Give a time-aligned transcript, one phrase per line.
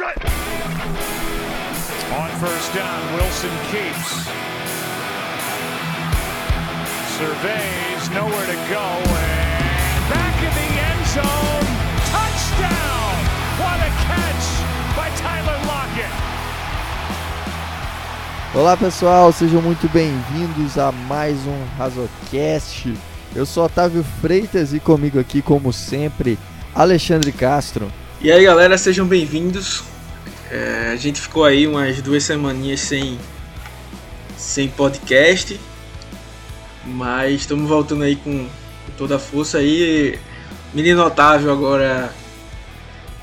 [0.00, 0.06] On
[2.40, 4.24] first down, Wilson keeps.
[7.18, 11.66] Surveys, nowhere to go, and back in the end zone.
[12.08, 13.12] Touchdown!
[13.60, 14.46] What a catch
[14.96, 16.14] by Tyler Lockett.
[18.54, 22.94] Olá pessoal, sejam muito bem-vindos a mais um Razocast.
[23.36, 26.38] Eu sou Otávio Freitas e comigo aqui, como sempre,
[26.74, 27.92] Alexandre Castro.
[28.22, 29.89] E aí galera, sejam bem-vindos.
[30.50, 33.18] É, a gente ficou aí umas duas semaninhas sem,
[34.36, 35.58] sem podcast,
[36.84, 40.18] mas estamos voltando aí com, com toda a força aí.
[40.74, 42.12] Menino Otávio agora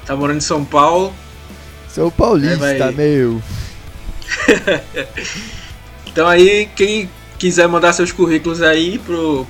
[0.06, 1.14] tá morando em São Paulo.
[1.94, 3.42] Sou paulista, É, vai- meu.
[6.08, 9.46] Então aí, quem quiser mandar seus currículos aí pro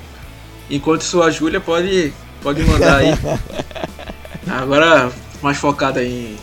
[0.69, 3.13] Enquanto Sou a Júlia, pode, pode mandar aí.
[4.45, 5.09] Agora
[5.41, 6.35] mais focado aí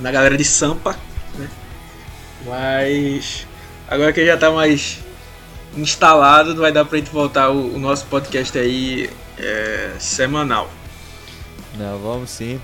[0.00, 0.96] na galera de Sampa,
[1.38, 1.48] né?
[2.46, 3.46] Mas
[3.88, 4.98] agora que já tá mais
[5.76, 10.70] instalado, vai dar pra gente voltar o, o nosso podcast aí é, semanal.
[11.76, 12.60] Não, vamos sim.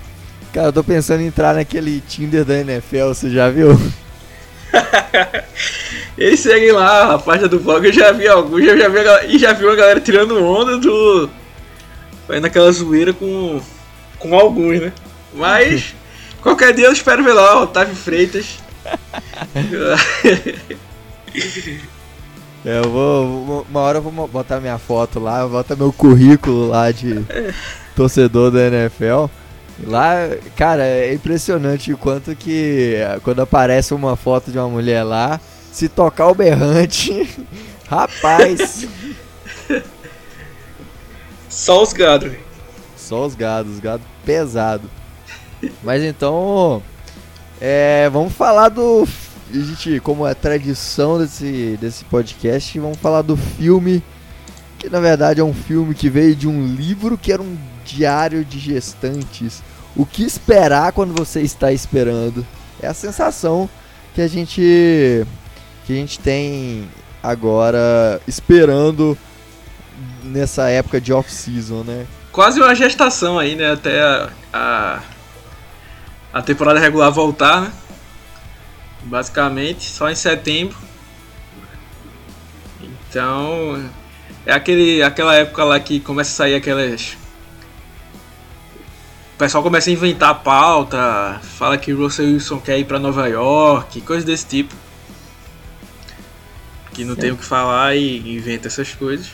[0.53, 3.69] Cara, eu tô pensando em entrar naquele Tinder da NFL, você já viu?
[6.17, 9.03] Eles seguem lá a página do blog, eu já vi alguns, já, já vi a
[9.03, 11.29] galera, e já vi uma galera tirando onda do.
[12.27, 13.61] Fazendo aquela zoeira com.
[14.19, 14.93] com alguns, né?
[15.33, 15.93] Mas
[16.41, 18.59] qualquer dia eu espero ver lá, Otávio Freitas.
[22.63, 26.91] É, eu vou, Uma hora eu vou botar minha foto lá, botar meu currículo lá
[26.91, 27.25] de
[27.95, 29.25] torcedor da NFL.
[29.83, 30.13] Lá,
[30.55, 35.41] cara, é impressionante o quanto que eh, quando aparece uma foto de uma mulher lá,
[35.71, 37.27] se tocar o berrante,
[37.89, 38.85] rapaz,
[41.49, 42.31] Só os gados,
[42.95, 44.87] só os gados, os gados pesado.
[45.83, 46.81] Mas então,
[47.59, 49.07] é, vamos falar do,
[49.51, 54.03] gente, como é tradição desse desse podcast, vamos falar do filme
[54.81, 58.43] que na verdade é um filme que veio de um livro que era um diário
[58.43, 59.61] de gestantes.
[59.95, 62.43] O que esperar quando você está esperando?
[62.81, 63.69] É a sensação
[64.15, 65.25] que a gente
[65.85, 66.89] que a gente tem
[67.21, 69.15] agora esperando
[70.23, 72.07] nessa época de off-season, né?
[72.31, 73.73] Quase uma gestação aí, né?
[73.73, 74.99] Até a, a,
[76.33, 77.73] a temporada regular voltar, né?
[79.03, 80.77] Basicamente, só em setembro.
[82.81, 83.89] Então,
[84.45, 87.17] é aquele, aquela época lá que começa a sair aquelas.
[89.35, 93.27] O pessoal começa a inventar pauta, fala que o Russell Wilson quer ir pra Nova
[93.27, 94.73] York, coisas desse tipo.
[96.93, 97.21] Que não Sim.
[97.21, 99.31] tem o que falar e inventa essas coisas.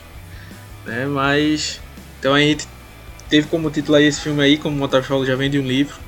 [0.85, 1.05] Né?
[1.05, 1.81] Mas.
[2.19, 2.67] Então a gente
[3.29, 5.67] teve como título aí esse filme aí, como o Otávio falou, já vem de um
[5.67, 6.06] livro.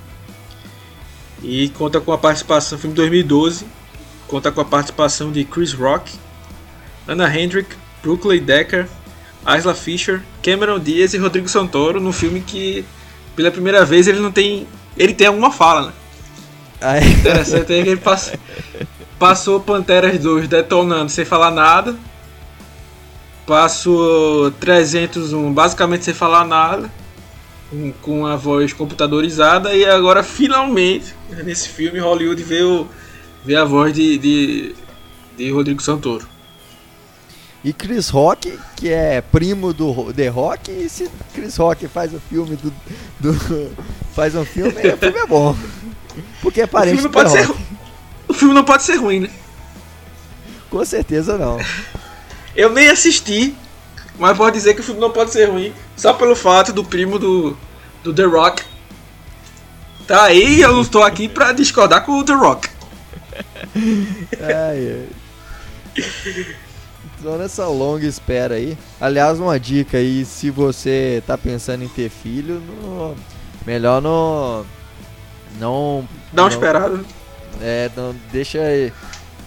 [1.42, 3.66] E conta com a participação, filme de 2012,
[4.28, 6.12] conta com a participação de Chris Rock,
[7.08, 8.88] Anna Hendrick, Brooklyn Decker,
[9.58, 12.86] Isla Fisher, Cameron Diaz e Rodrigo Santoro, num filme que
[13.36, 14.68] pela primeira vez ele não tem.
[14.98, 15.94] Ele tem alguma fala, né?
[16.82, 18.34] Aí, Interessante é que ele pass-
[19.18, 21.96] passou Panteras 2 detonando sem falar nada.
[23.46, 26.90] Passou 301 basicamente sem falar nada.
[28.02, 29.76] Com, a voz computadorizada.
[29.76, 31.14] E agora finalmente,
[31.44, 32.88] nesse filme, Hollywood vê, o,
[33.46, 34.76] vê a voz de, de,
[35.38, 36.28] de Rodrigo Santoro.
[37.64, 42.20] E Chris Rock, que é primo do The Rock, e se Chris Rock faz o
[42.20, 42.74] filme do.
[43.20, 43.72] do-
[44.16, 45.56] faz um filme, o filme é bom.
[46.42, 47.56] Porque é O parente filme, não do pode ser,
[48.30, 49.30] o filme não pode ser ruim, né?
[50.70, 51.58] Com certeza não.
[52.56, 53.54] Eu nem assisti,
[54.20, 57.18] mas pode dizer que o filme não pode ser ruim só pelo fato do primo
[57.18, 57.58] do,
[58.04, 58.64] do The Rock.
[60.06, 62.68] Tá aí, eu não estou aqui pra discordar com o The Rock.
[64.42, 65.06] Ai,
[65.98, 66.06] ai.
[67.20, 68.78] Então nessa longa espera aí.
[69.00, 73.16] Aliás, uma dica aí, se você tá pensando em ter filho, no-
[73.66, 74.66] melhor não.
[75.60, 76.08] Não.
[76.32, 77.00] Dá uma não- esperada.
[77.62, 78.60] É, não deixa.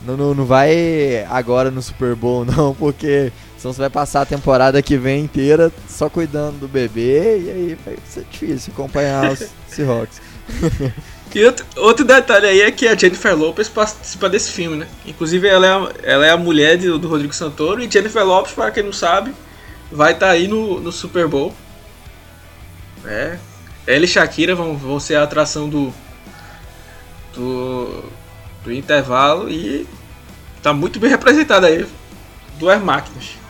[0.04, 3.32] Não, não, não vai agora no Super Bowl, não, porque
[3.62, 7.78] senão você vai passar a temporada que vem inteira só cuidando do bebê e aí
[7.84, 10.20] vai ser difícil acompanhar os Seahawks.
[11.32, 14.88] E outro, outro detalhe aí é que a Jennifer Lopez participa desse filme, né?
[15.06, 18.52] Inclusive ela é a, ela é a mulher de- do Rodrigo Santoro e Jennifer Lopez,
[18.52, 19.32] para quem não sabe,
[19.90, 21.54] vai estar aí no, no Super Bowl.
[23.04, 23.38] É.
[23.86, 25.94] Ela e Shakira vão, vão ser a atração do,
[27.32, 28.04] do,
[28.64, 29.86] do intervalo e
[30.62, 31.86] tá muito bem representada aí.
[32.58, 33.41] Duas máquinas.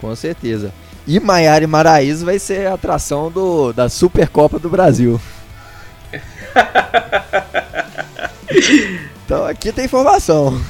[0.00, 0.72] Com certeza.
[1.06, 5.20] E Maiara e Maraíso vai ser a atração do, da Supercopa do Brasil.
[9.24, 10.60] então aqui tem informação.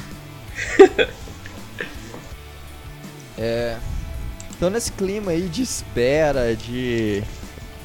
[3.37, 3.77] é,
[4.55, 7.23] então nesse clima aí de espera, de,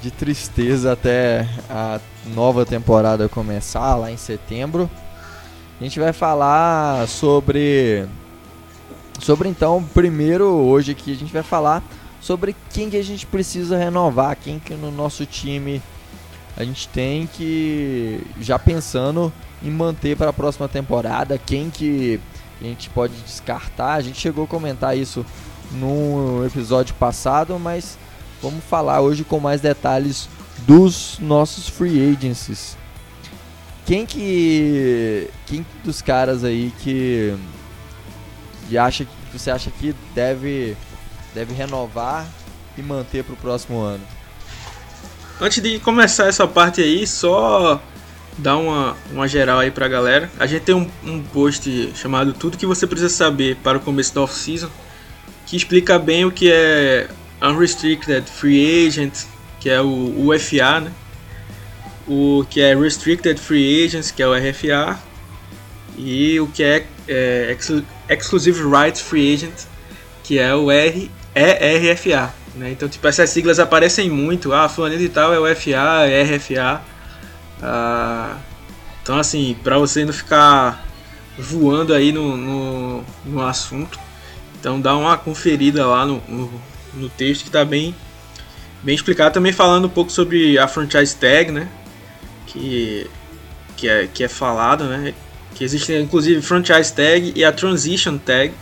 [0.03, 4.91] de tristeza até a nova temporada começar lá em setembro,
[5.81, 8.07] a gente vai falar sobre
[9.21, 11.83] sobre então primeiro hoje aqui a gente vai falar
[12.21, 15.83] sobre quem que a gente precisa renovar, quem que no nosso time
[16.57, 19.33] a gente tem que já pensando
[19.63, 22.21] em manter para a próxima temporada, quem que
[22.61, 23.95] a gente pode descartar.
[23.95, 25.25] A gente chegou a comentar isso
[25.73, 27.99] no episódio passado, mas
[28.43, 30.29] vamos falar hoje com mais detalhes
[30.67, 32.77] dos nossos free agencies.
[33.85, 37.37] Quem que quem dos caras aí que,
[38.69, 40.77] que acha que você acha que deve
[41.35, 42.27] deve renovar
[42.77, 44.03] e manter para o próximo ano?
[45.41, 47.81] Antes de começar essa parte aí, só
[48.39, 50.31] dar uma, uma geral aí pra galera.
[50.39, 54.15] A gente tem um, um post chamado Tudo que você precisa saber para o começo
[54.15, 54.71] da off-season,
[55.47, 57.09] que explica bem o que é
[57.43, 59.25] Unrestricted Free Agent,
[59.61, 60.93] que é o UFA, né?
[62.09, 64.99] O que é Restricted Free Agents, que é o RFA,
[65.97, 67.57] e o que é, é
[68.09, 69.65] Exclusive Rights Free Agent,
[70.23, 72.33] que é o R, ERFA.
[72.55, 72.73] Né?
[72.73, 74.53] Então, tipo, essas siglas aparecem muito.
[74.53, 76.83] Ah, fulano e tal é o FA, é RFA.
[77.63, 78.37] Ah,
[79.03, 80.85] então, assim, para você não ficar
[81.39, 84.01] voando aí no, no, no, assunto,
[84.59, 86.51] então dá uma conferida lá no, no,
[86.95, 87.95] no texto que está bem,
[88.83, 89.35] bem explicado.
[89.35, 91.69] Também falando um pouco sobre a franchise tag, né?
[92.47, 93.09] Que,
[93.77, 95.15] que, é, que é falado, né?
[95.57, 98.53] Que existe inclusive franchise tag e a transition tag,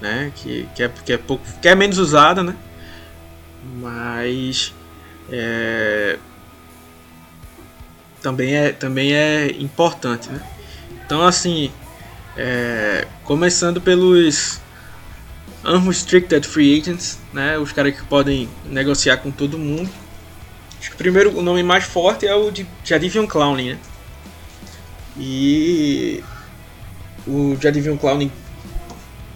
[0.00, 0.30] né?
[0.36, 2.54] Que, que, é, que, é, pouco, que é menos usada, né?
[3.76, 4.72] mas
[5.30, 6.18] é,
[8.22, 10.28] também, é, também é importante.
[10.28, 10.40] Né?
[11.04, 11.70] Então, assim,
[12.36, 14.60] é, começando pelos
[15.64, 17.58] unrestricted free agents, né?
[17.58, 19.90] os caras que podem negociar com todo mundo.
[20.78, 23.78] Acho que primeiro o nome mais forte é o de Jadivion Clowney, né?
[25.16, 26.22] E
[27.26, 28.30] o Jadivion Clowney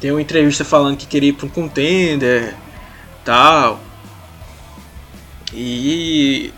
[0.01, 2.55] tem uma entrevista falando que queria ir para um contender,
[3.25, 3.81] tal.
[5.53, 6.53] E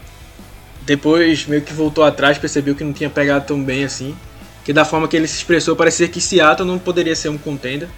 [0.83, 4.17] depois meio que voltou atrás, percebeu que não tinha pegado tão bem assim.
[4.65, 7.89] Que da forma que ele se expressou, parecia que Seattle não poderia ser um contender.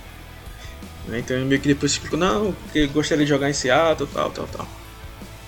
[1.08, 1.18] Né?
[1.18, 4.46] Então ele meio que depois explicou, não, porque gostaria de jogar em Seattle, tal, tal,
[4.46, 4.68] tal.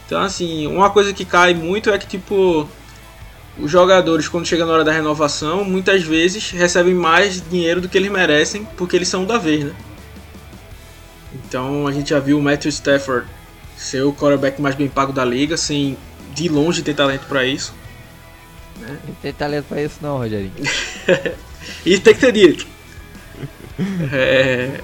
[0.06, 2.68] Então assim, uma coisa que cai muito é que tipo
[3.58, 7.96] os jogadores quando chega na hora da renovação, muitas vezes recebem mais dinheiro do que
[7.96, 9.74] eles merecem, porque eles são da vez, né?
[11.34, 13.26] Então a gente já viu o Matthew Stafford
[13.76, 15.96] ser o quarterback mais bem pago da liga, sem
[16.34, 17.74] de longe ter talento para isso.
[18.80, 18.98] Né?
[19.06, 20.52] Não tem talento para isso não, Rogerinho.
[21.86, 22.66] isso tem que ter dito.
[24.12, 24.80] é,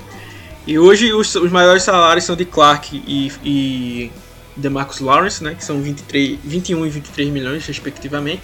[0.66, 4.12] e hoje os, os, maiores salários são de Clark e, e
[4.56, 8.42] DeMarcus Lawrence, né, que são 23, 21 e 23 milhões respectivamente.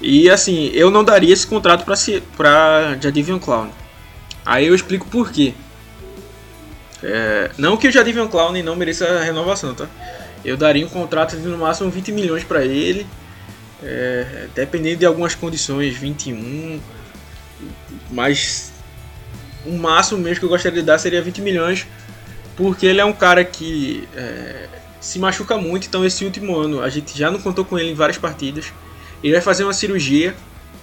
[0.00, 1.84] E assim, eu não daria esse contrato
[2.36, 3.70] para Jadivion Clown.
[4.44, 5.52] Aí eu explico por quê.
[7.02, 9.86] É, não que o Jadivion Clown não mereça a renovação, tá?
[10.44, 13.06] Eu daria um contrato de no máximo 20 milhões para ele,
[13.82, 16.80] é, dependendo de algumas condições, 21,
[18.10, 18.72] mas
[19.66, 21.86] o máximo mesmo que eu gostaria de dar seria 20 milhões,
[22.56, 24.66] porque ele é um cara que é,
[25.00, 27.94] se machuca muito, então esse último ano a gente já não contou com ele em
[27.94, 28.72] várias partidas.
[29.22, 30.34] Ele vai fazer uma cirurgia,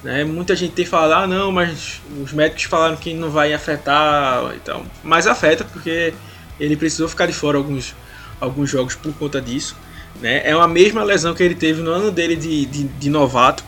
[0.03, 0.23] né?
[0.23, 4.85] Muita gente tem falado, ah não, mas os médicos falaram que não vai afetar, então,
[5.03, 6.13] mas afeta porque
[6.59, 7.95] ele precisou ficar de fora alguns,
[8.39, 9.75] alguns jogos por conta disso.
[10.21, 10.41] Né?
[10.47, 13.63] É a mesma lesão que ele teve no ano dele de, de, de novato.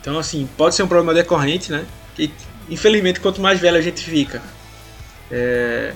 [0.00, 1.84] Então assim, pode ser um problema decorrente, né?
[2.70, 4.42] Infelizmente quanto mais velho a gente fica,
[5.30, 5.92] é,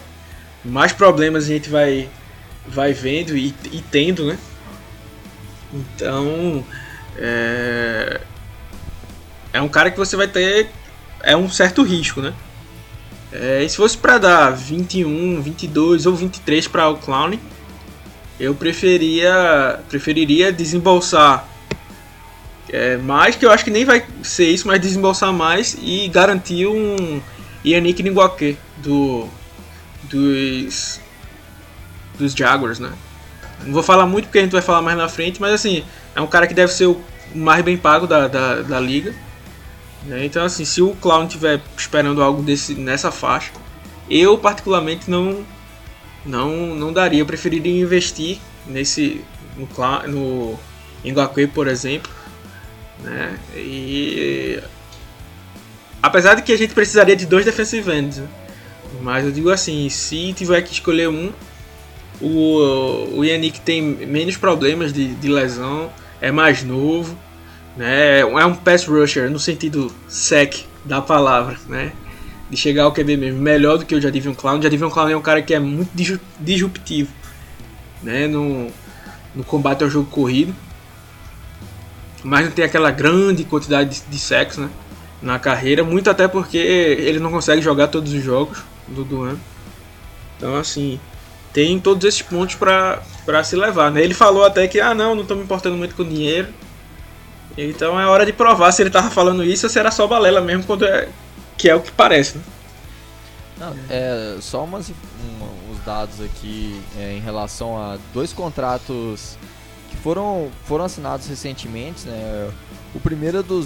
[0.65, 2.09] mais problemas a gente vai,
[2.67, 4.39] vai vendo e, e tendo, né?
[5.73, 6.65] Então,
[7.17, 8.21] é,
[9.53, 10.71] é um cara que você vai ter
[11.23, 12.33] é um certo risco, né?
[13.33, 17.39] É, e se fosse para dar 21, 22 ou 23 para o Clown,
[18.39, 21.49] eu preferia preferiria desembolsar
[22.69, 26.67] é, mais, que eu acho que nem vai ser isso, mas desembolsar mais e garantir
[26.67, 27.21] um
[27.65, 29.29] Yannick Ngwake do
[30.05, 31.01] dos
[32.19, 32.93] dos Jaguars, né?
[33.65, 36.21] Não vou falar muito porque a gente vai falar mais na frente, mas assim, é
[36.21, 37.01] um cara que deve ser o
[37.35, 39.15] mais bem pago da, da, da liga
[40.05, 40.25] né?
[40.25, 43.53] Então, assim, se o Clown estiver esperando algo desse, nessa faixa,
[44.11, 45.45] eu particularmente não
[46.25, 47.21] não não daria.
[47.21, 49.25] Eu preferiria investir nesse
[49.57, 49.69] no,
[50.09, 50.59] no
[51.05, 52.11] Ngakwe, por exemplo,
[53.01, 53.39] né?
[53.55, 54.61] E
[56.03, 58.29] apesar de que a gente precisaria de dois defensive ends, né?
[59.01, 61.33] mas eu digo assim, se tiver que escolher um,
[62.21, 65.91] o, o Yannick tem menos problemas de, de lesão,
[66.23, 67.19] é mais novo,
[67.77, 68.21] né?
[68.21, 71.93] É um pass rusher no sentido sec da palavra, né?
[72.49, 74.61] De chegar ao QB mesmo, melhor do que o Jadivion Clown.
[74.61, 75.91] O Jadivion Clown é um cara que é muito
[76.39, 77.11] disruptivo,
[78.03, 78.29] né?
[78.29, 78.71] No,
[79.35, 80.55] no combate ao jogo corrido,
[82.23, 84.71] mas não tem aquela grande quantidade de, de sexo, né?
[85.21, 89.41] Na carreira, muito até porque ele não consegue jogar todos os jogos do, do ano.
[90.37, 91.01] Então, assim,
[91.53, 94.03] tem todos esses pontos para se levar, né?
[94.03, 96.49] Ele falou até que, ah, não, não estou me importando muito com dinheiro.
[97.57, 100.41] Então é hora de provar se ele tava falando isso ou se era só balela
[100.41, 101.09] mesmo, quando é,
[101.59, 102.45] que é o que parece, né?
[103.59, 109.37] Não, é, só umas, um, uns dados aqui é, em relação a dois contratos
[109.91, 112.51] que foram, foram assinados recentemente, né?
[112.95, 113.61] O primeiro é do,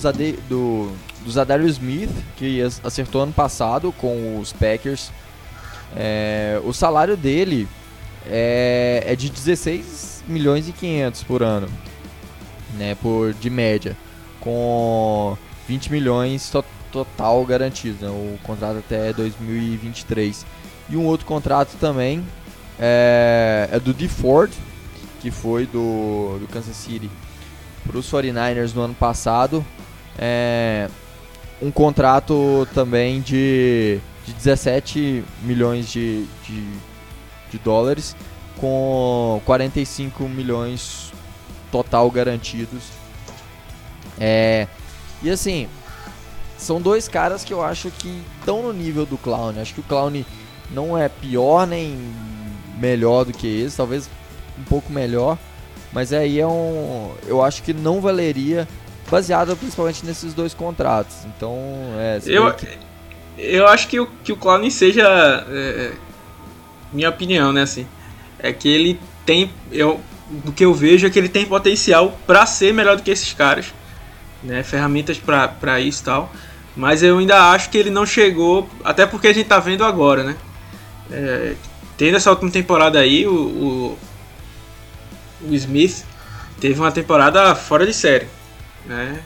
[0.49, 0.93] do,
[1.25, 5.11] do Zadario Smith, que acertou ano passado com os Packers.
[5.97, 7.67] É, o salário dele
[8.27, 11.69] é, é de 16 milhões e 500 por ano
[12.77, 13.97] né, por de média,
[14.41, 15.37] com
[15.69, 20.47] 20 milhões to total garantido, né, o contrato até 2023.
[20.89, 22.25] E um outro contrato também
[22.79, 24.53] é, é do DeFord,
[25.21, 27.11] que foi do, do Kansas City
[27.87, 29.65] para os 49ers no ano passado.
[30.17, 30.89] É,
[31.61, 36.69] um contrato também de, de 17 milhões de, de,
[37.51, 38.17] de dólares,
[38.59, 41.13] com 45 milhões
[41.71, 42.83] total garantidos.
[44.19, 44.67] É,
[45.23, 45.69] e assim,
[46.59, 49.55] são dois caras que eu acho que estão no nível do Clown.
[49.61, 50.25] Acho que o Clown
[50.71, 51.97] não é pior nem
[52.79, 54.11] melhor do que esse, talvez
[54.59, 55.39] um pouco melhor,
[55.93, 58.67] mas aí é um, eu acho que não valeria
[59.11, 61.17] baseado principalmente nesses dois contratos.
[61.27, 61.57] Então,
[61.99, 62.55] é, eu.
[63.39, 65.05] Eu acho que o que o Clown seja
[65.49, 65.93] é,
[66.93, 67.87] minha opinião, né, assim,
[68.39, 72.45] é que ele tem eu do que eu vejo é que ele tem potencial para
[72.47, 73.67] ser melhor do que esses caras,
[74.43, 74.63] né?
[74.63, 76.33] Ferramentas para isso e tal.
[76.77, 80.25] Mas eu ainda acho que ele não chegou, até porque a gente tá vendo agora,
[80.25, 80.37] né?
[81.11, 81.55] É,
[81.97, 83.99] tendo essa última temporada aí, o, o,
[85.49, 86.05] o, Smith
[86.61, 88.27] teve uma temporada fora de série,
[88.85, 89.23] né?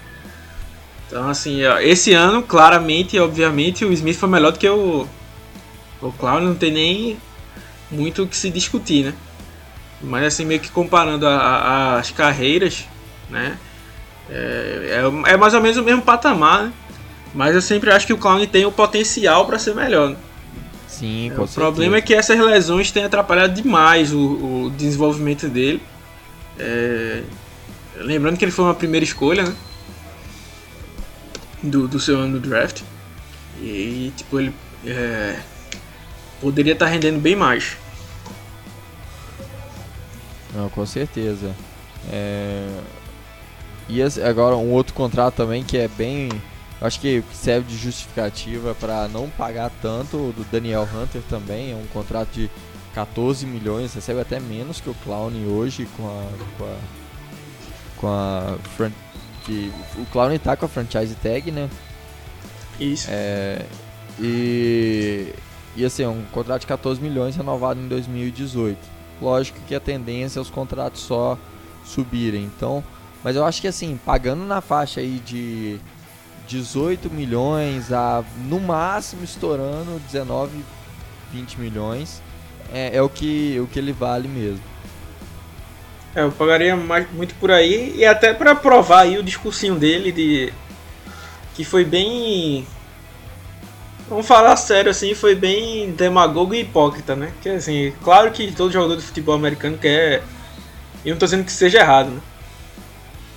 [1.10, 5.08] Então, assim, esse ano, claramente e obviamente, o Smith foi melhor do que o,
[6.00, 7.18] o Clown, não tem nem
[7.90, 9.14] muito o que se discutir, né?
[10.00, 12.86] Mas assim, meio que comparando a, a, as carreiras,
[13.28, 13.58] né?
[14.30, 16.72] É, é, é, mais ou menos o mesmo patamar, né?
[17.34, 20.10] Mas eu sempre acho que o Clown tem o potencial para ser melhor.
[20.10, 20.16] Né?
[20.86, 25.48] Sim, é, com O problema é que essas lesões têm atrapalhado demais o, o desenvolvimento
[25.48, 25.82] dele.
[26.56, 27.22] É,
[27.96, 29.54] lembrando que ele foi uma primeira escolha, né?
[31.62, 32.82] Do, do seu ano do draft.
[33.60, 34.54] E, tipo, ele
[34.86, 35.38] é,
[36.40, 37.76] poderia estar tá rendendo bem mais.
[40.54, 41.54] Não, com certeza.
[42.10, 42.66] É...
[43.88, 46.30] E agora um outro contrato também que é bem.
[46.80, 51.72] Acho que serve de justificativa para não pagar tanto do Daniel Hunter também.
[51.72, 52.50] É um contrato de
[52.94, 56.26] 14 milhões, recebe até menos que o Clown hoje com a.
[56.56, 58.90] Com a, com a
[59.44, 61.68] que o Clown tá com a franchise tag, né?
[62.78, 63.08] Isso.
[63.10, 63.64] É,
[64.18, 65.32] e,
[65.76, 70.42] e assim, um contrato de 14 milhões renovado em 2018 lógico que a tendência é
[70.42, 71.38] os contratos só
[71.84, 72.44] subirem.
[72.44, 72.82] Então,
[73.22, 75.78] mas eu acho que assim, pagando na faixa aí de
[76.48, 80.64] 18 milhões a no máximo estourando 19,
[81.32, 82.22] 20 milhões,
[82.72, 84.69] é, é o que o que ele vale mesmo.
[86.14, 90.10] É, eu pagaria mais, muito por aí e até para provar aí o discursinho dele
[90.10, 90.52] de
[91.54, 92.66] que foi bem
[94.08, 97.32] Vamos falar sério assim, foi bem demagogo e hipócrita, né?
[97.40, 100.24] Que assim, claro que todo jogador de futebol americano quer.
[101.04, 102.20] E não tô dizendo que seja errado, né?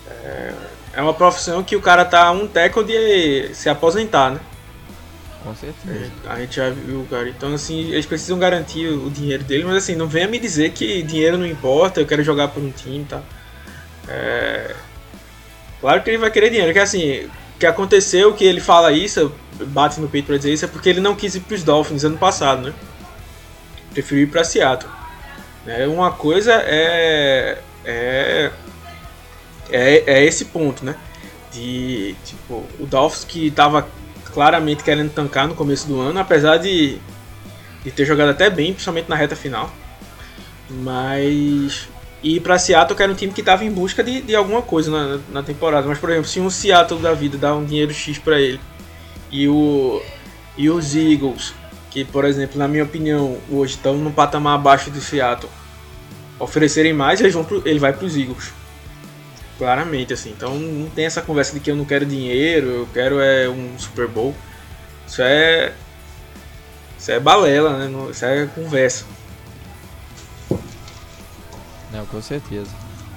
[0.09, 0.53] É,
[0.93, 4.39] é uma profissão que o cara tá um teco de se aposentar, né?
[5.43, 6.11] Com certeza.
[6.25, 7.27] É, a gente já viu, cara.
[7.27, 11.03] Então, assim, eles precisam garantir o dinheiro dele, mas assim, não venha me dizer que
[11.03, 13.21] dinheiro não importa, eu quero jogar por um time, tá?
[14.07, 14.73] É...
[15.81, 19.33] Claro que ele vai querer dinheiro, que assim, o que aconteceu, que ele fala isso,
[19.67, 22.17] bate no peito pra dizer isso, é porque ele não quis ir pros Dolphins ano
[22.17, 22.73] passado, né?
[23.91, 24.89] Preferiu ir pra Seattle.
[25.67, 28.51] É, uma coisa é, é,
[29.69, 30.95] é, é esse ponto, né?
[31.51, 33.87] De, tipo, o Dolphins que tava
[34.33, 36.97] claramente querendo tancar no começo do ano, apesar de,
[37.83, 39.73] de ter jogado até bem, principalmente na reta final.
[40.69, 41.87] Mas
[42.23, 44.89] e para Seattle, que era um time que estava em busca de, de alguma coisa
[44.89, 45.85] na, na temporada.
[45.85, 48.59] Mas, por exemplo, se um Seattle da vida dá um dinheiro X para ele
[49.29, 50.01] e, o,
[50.57, 51.53] e os Eagles,
[51.91, 55.51] que por exemplo, na minha opinião, hoje estão num patamar abaixo do Seattle,
[56.39, 58.53] oferecerem mais, eles vão pro, ele vai para os Eagles.
[59.63, 60.31] Claramente, assim.
[60.31, 63.79] Então não tem essa conversa de que eu não quero dinheiro, eu quero é um
[63.79, 64.35] Super Bowl.
[65.07, 65.71] Isso é.
[66.99, 68.09] Isso é balela, né?
[68.11, 69.05] Isso é conversa.
[71.93, 72.71] Não, com certeza.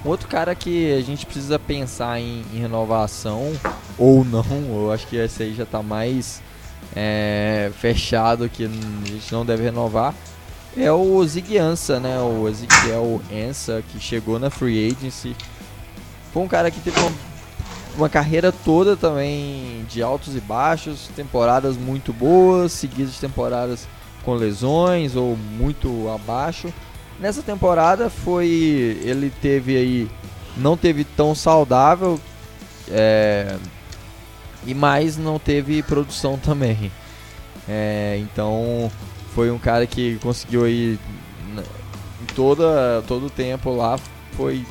[0.05, 3.51] Outro cara que a gente precisa pensar em, em renovação,
[3.97, 6.41] ou não, eu acho que esse aí já está mais
[6.95, 10.15] é, fechado, que a gente não deve renovar,
[10.77, 12.17] é o Zig Ansah, né?
[12.21, 15.35] O Ezequiel Ansah, que chegou na Free Agency.
[16.33, 17.11] Foi um cara que teve uma,
[17.95, 23.87] uma carreira toda também de altos e baixos, temporadas muito boas, seguidas de temporadas
[24.23, 26.73] com lesões ou muito abaixo.
[27.19, 28.99] Nessa temporada foi.
[29.03, 30.11] Ele teve aí.
[30.55, 32.19] Não teve tão saudável.
[32.89, 33.57] É,
[34.65, 36.91] e mais não teve produção também.
[37.67, 38.91] É, então
[39.33, 40.99] foi um cara que conseguiu aí.
[42.21, 43.97] Em toda, todo o tempo lá
[44.35, 44.65] foi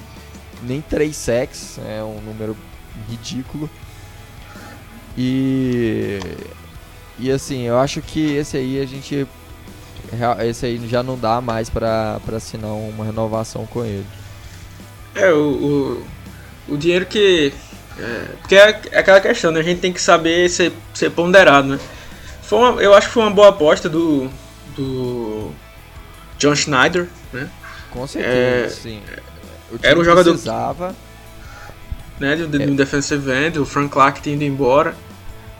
[0.63, 2.57] nem 3 sacks, é um número
[3.09, 3.69] ridículo.
[5.17, 6.21] E.
[7.19, 9.27] E assim, eu acho que esse aí a gente
[10.45, 14.07] esse aí já não dá mais para assinar uma renovação com ele.
[15.15, 16.05] É, o,
[16.69, 17.53] o, o dinheiro que.
[17.99, 19.61] É, porque é, é, aquela questão, né?
[19.61, 21.81] A gente tem que saber ser, ser ponderado, né?
[22.43, 24.31] Foi uma, eu acho que foi uma boa aposta do.
[24.77, 25.51] do.
[26.39, 27.49] John Schneider, né?
[27.91, 29.01] Com certeza, é, sim.
[29.83, 30.30] Era um jogador.
[30.30, 30.95] Precisava.
[32.18, 32.66] Né, do, do é.
[32.66, 34.97] defensive end, o Frank Clark tendo embora,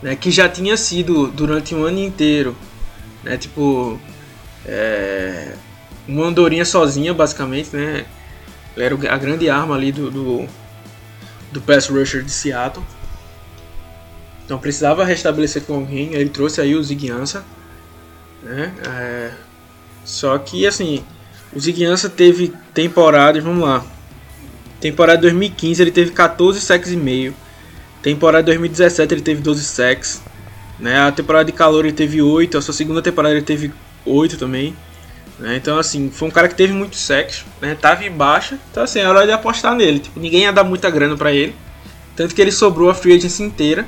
[0.01, 2.55] né, que já tinha sido durante um ano inteiro,
[3.23, 3.99] né, tipo,
[4.65, 5.53] é,
[6.07, 8.05] uma andorinha sozinha, basicamente, né?
[8.75, 10.47] Era a grande arma ali do, do,
[11.51, 12.85] do pass rusher de Seattle.
[14.45, 17.43] Então precisava restabelecer com alguém, ele trouxe aí o Ziguiança,
[18.43, 18.73] né?
[18.87, 19.31] É,
[20.05, 21.03] só que assim,
[21.53, 23.83] o Ziguiança teve temporadas, vamos lá.
[24.79, 27.33] Temporada 2015 ele teve 14 sacks e meio.
[28.01, 30.21] Temporada 2017 ele teve 12 sacks.
[30.79, 30.99] Né?
[30.99, 33.71] A temporada de calor ele teve 8, a sua segunda temporada ele teve
[34.05, 34.75] 8 também.
[35.39, 35.55] Né?
[35.55, 37.75] Então, assim, foi um cara que teve muito sexo, né?
[37.75, 38.59] Tava em baixa.
[38.71, 39.99] Então, assim, é hora de apostar nele.
[39.99, 41.55] Tipo, ninguém ia dar muita grana para ele.
[42.15, 43.85] Tanto que ele sobrou a free agency inteira.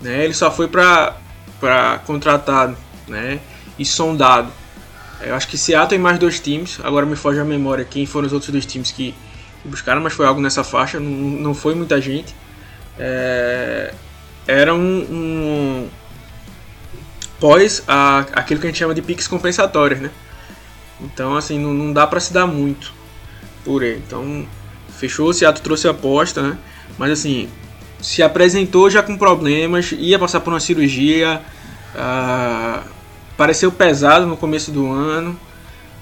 [0.00, 0.24] Né?
[0.24, 1.16] Ele só foi pra,
[1.58, 2.76] pra contratado
[3.08, 3.40] né?
[3.78, 4.52] e sondado.
[5.22, 6.78] Eu acho que Seattle tem mais dois times.
[6.82, 9.14] Agora me foge a memória quem foram os outros dois times que,
[9.62, 10.98] que buscaram, mas foi algo nessa faixa.
[10.98, 12.34] Não, não foi muita gente.
[12.98, 13.94] É,
[14.46, 15.88] era um, um
[17.38, 20.10] pós a, aquilo que a gente chama de piques compensatórios, né?
[21.00, 22.92] Então, assim, não, não dá para se dar muito
[23.64, 24.02] por ele.
[24.06, 24.46] Então,
[24.98, 26.58] fechou, o Seattle trouxe a aposta, né?
[26.98, 27.48] Mas, assim,
[28.00, 31.40] se apresentou já com problemas, ia passar por uma cirurgia,
[31.94, 32.82] uh,
[33.36, 35.38] pareceu pesado no começo do ano,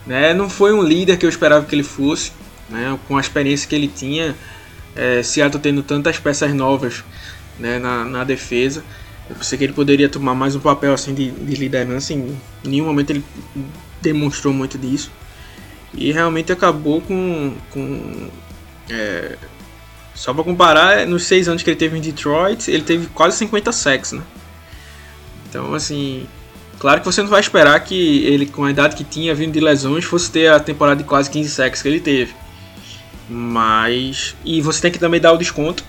[0.06, 0.34] né?
[0.34, 2.32] Não foi um líder que eu esperava que ele fosse,
[2.68, 2.98] né?
[3.06, 4.34] Com a experiência que ele tinha,
[4.94, 7.04] é, Seattle tendo tantas peças novas
[7.58, 8.84] né, na, na defesa.
[9.28, 12.12] Eu pensei que ele poderia tomar mais um papel assim de, de liderança.
[12.12, 13.24] Em nenhum momento ele
[14.00, 15.10] demonstrou muito disso.
[15.94, 17.54] E realmente acabou com.
[17.70, 18.28] com
[18.90, 19.36] é,
[20.14, 23.70] só para comparar, nos seis anos que ele teve em Detroit, ele teve quase 50
[23.70, 24.22] sacks, né?
[25.48, 26.26] Então, assim,
[26.80, 29.60] claro que você não vai esperar que ele, com a idade que tinha, vindo de
[29.60, 32.34] lesões, fosse ter a temporada de quase 15 sacks que ele teve.
[33.28, 34.34] Mas.
[34.44, 35.84] E você tem que também dar o desconto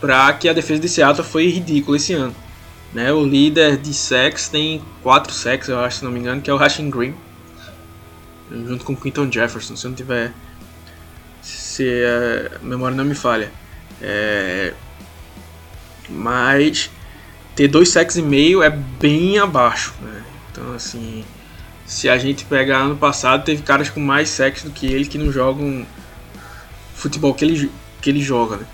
[0.00, 2.34] para que a defesa de Seattle foi ridícula esse ano.
[2.92, 3.12] Né?
[3.12, 6.54] O líder de sacks tem 4 sacks, eu acho, se não me engano, que é
[6.54, 7.14] o Rashing Green.
[8.50, 10.32] Junto com o Quinton Jefferson, se não tiver.
[11.42, 11.84] Se
[12.54, 13.52] a memória não me falha.
[14.02, 14.72] É...
[16.08, 16.90] Mas
[17.54, 19.94] ter dois sacks e meio é bem abaixo.
[20.02, 20.22] Né?
[20.50, 21.24] Então, assim,
[21.86, 25.18] se a gente pegar ano passado, teve caras com mais sacks do que ele que
[25.18, 25.86] não jogam
[27.00, 28.58] futebol que ele, que ele joga.
[28.58, 28.66] Né?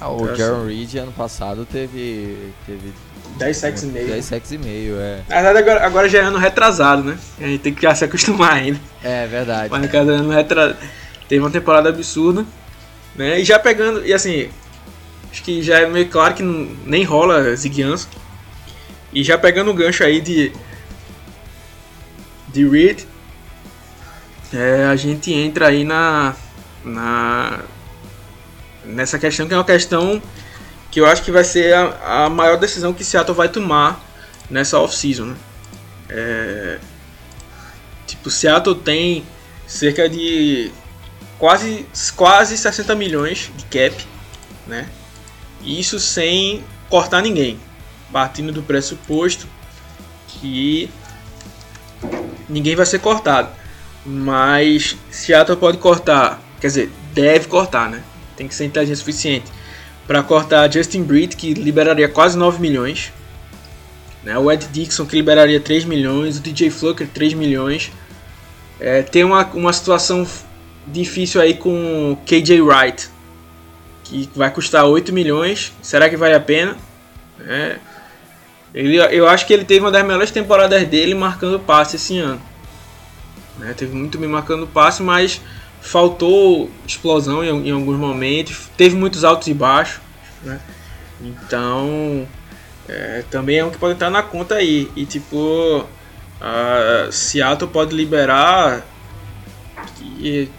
[0.00, 2.52] Ah, o então, Jaron assim, Reed ano passado teve.
[2.66, 2.92] teve
[3.36, 4.06] 10 sacks e meio.
[4.08, 5.22] 10 sacks e meio, é.
[5.28, 7.18] Na verdade, agora, agora já é ano retrasado, né?
[7.38, 8.80] A gente tem que se acostumar ainda.
[9.04, 9.68] É verdade.
[9.70, 10.78] Mas no caso, ano retrasado.
[11.28, 12.44] Teve uma temporada absurda,
[13.14, 13.40] né?
[13.40, 14.04] E já pegando.
[14.04, 14.48] E assim.
[15.30, 18.08] Acho que já é meio claro que não, nem rola Ziguiança.
[19.12, 20.52] E já pegando o gancho aí de.
[22.48, 23.02] De Reed.
[24.52, 26.34] É, a gente entra aí na.
[26.84, 27.60] Na
[28.84, 30.22] nessa questão, que é uma questão
[30.90, 34.04] que eu acho que vai ser a, a maior decisão que Seattle vai tomar
[34.48, 35.26] nessa off-season.
[35.26, 35.36] Né?
[36.08, 36.78] É,
[38.06, 39.24] tipo, Seattle tem
[39.66, 40.72] cerca de
[41.38, 44.04] quase, quase 60 milhões de cap,
[44.66, 44.88] né?
[45.62, 47.60] Isso sem cortar ninguém.
[48.10, 49.46] partindo do pressuposto
[50.26, 50.90] que
[52.48, 53.48] ninguém vai ser cortado.
[54.04, 58.02] Mas Seattle pode cortar, quer dizer, deve cortar, né?
[58.36, 59.50] Tem que ser inteligente o suficiente
[60.10, 63.12] para cortar Justin Britt, que liberaria quase 9 milhões.
[64.24, 64.36] Né?
[64.36, 66.38] O Ed Dixon, que liberaria 3 milhões.
[66.38, 67.92] O DJ Flucker, 3 milhões.
[68.80, 70.26] É, tem uma, uma situação
[70.84, 73.08] difícil aí com KJ Wright,
[74.02, 75.72] que vai custar 8 milhões.
[75.80, 76.76] Será que vale a pena?
[77.46, 77.76] É,
[78.74, 82.42] ele, eu acho que ele teve uma das melhores temporadas dele marcando passe esse ano.
[83.58, 83.74] Né?
[83.76, 85.40] Teve muito bem marcando passe, mas
[85.80, 88.68] faltou explosão em, em, alguns momentos.
[88.76, 90.00] Teve muitos altos e baixos.
[90.42, 90.60] Né?
[91.20, 92.26] Então,
[92.88, 94.90] é, também é um que pode entrar na conta aí.
[94.94, 95.86] E tipo,
[96.40, 98.86] a Seattle pode liberar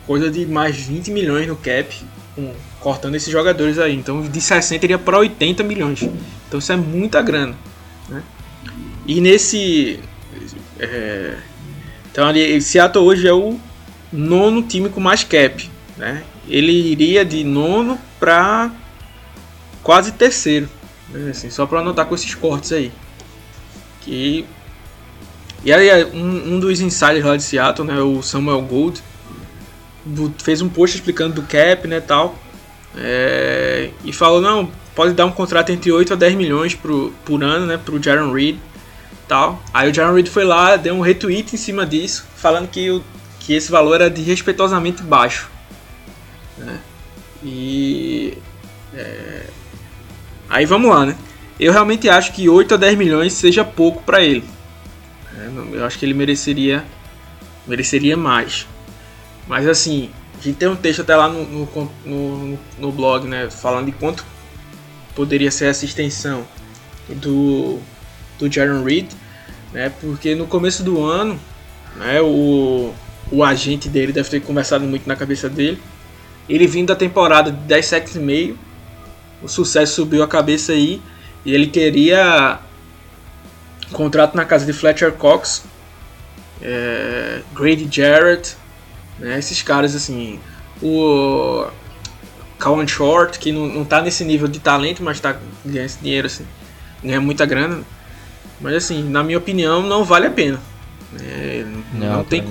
[0.06, 1.96] coisa de mais 20 milhões no cap.
[2.36, 3.96] Com, cortando esses jogadores aí.
[3.96, 6.02] Então de 60 iria para 80 milhões.
[6.48, 7.56] Então isso é muita grana.
[8.10, 8.22] Né?
[9.08, 10.00] E nesse.
[10.80, 11.38] É,
[12.12, 13.58] então ali, Seattle hoje é o
[14.12, 15.70] nono time com mais cap.
[15.98, 16.24] Né?
[16.48, 18.72] Ele iria de nono para
[19.84, 20.70] quase terceiro.
[21.10, 21.32] Né?
[21.32, 22.92] Assim, só para anotar com esses cortes aí.
[24.02, 24.46] Que...
[25.64, 29.00] E aí um, um dos insiders lá de Seattle, né, o Samuel Gold,
[30.40, 32.36] fez um post explicando do cap né, tal.
[32.98, 37.44] É, e falou, não, pode dar um contrato entre 8 a 10 milhões pro, por
[37.44, 38.58] ano, né, pro Jaron Reed,
[39.28, 39.62] tal.
[39.74, 43.04] Aí o Jaron Reed foi lá, deu um retweet em cima disso, falando que, o,
[43.42, 45.50] que esse valor era de respeitosamente baixo.
[46.58, 46.80] Né?
[47.44, 48.38] E
[48.94, 49.48] é,
[50.50, 51.18] aí vamos lá, né?
[51.60, 54.44] Eu realmente acho que 8 a 10 milhões seja pouco para ele.
[55.36, 56.86] É, eu acho que ele mereceria
[57.66, 58.68] mereceria mais.
[59.48, 63.50] Mas assim, a gente tem um texto até lá no, no, no, no blog, né?
[63.50, 64.24] Falando de quanto
[65.16, 66.46] poderia ser essa extensão
[67.10, 67.80] do,
[68.38, 69.12] do Jaron Reed,
[69.74, 69.92] né?
[70.00, 71.40] Porque no começo do ano,
[71.96, 72.94] né, o,
[73.32, 75.82] o agente dele deve ter conversado muito na cabeça dele.
[76.50, 78.58] Ele vindo da temporada de 10 sacks e meio,
[79.42, 81.02] o sucesso subiu a cabeça aí
[81.46, 82.60] e ele queria
[83.90, 85.64] um contrato na casa de Fletcher Cox,
[86.62, 88.56] é, Grady Jarrett,
[89.18, 89.40] né?
[89.40, 90.40] Esses caras, assim,
[90.82, 91.66] o
[92.60, 96.28] Cowan Short, que não, não tá nesse nível de talento, mas tá ganhando esse dinheiro,
[96.28, 96.46] assim,
[97.04, 97.82] ganha muita grana.
[98.60, 100.60] Mas, assim, na minha opinião, não vale a pena.
[101.20, 102.44] É, não, não, tem,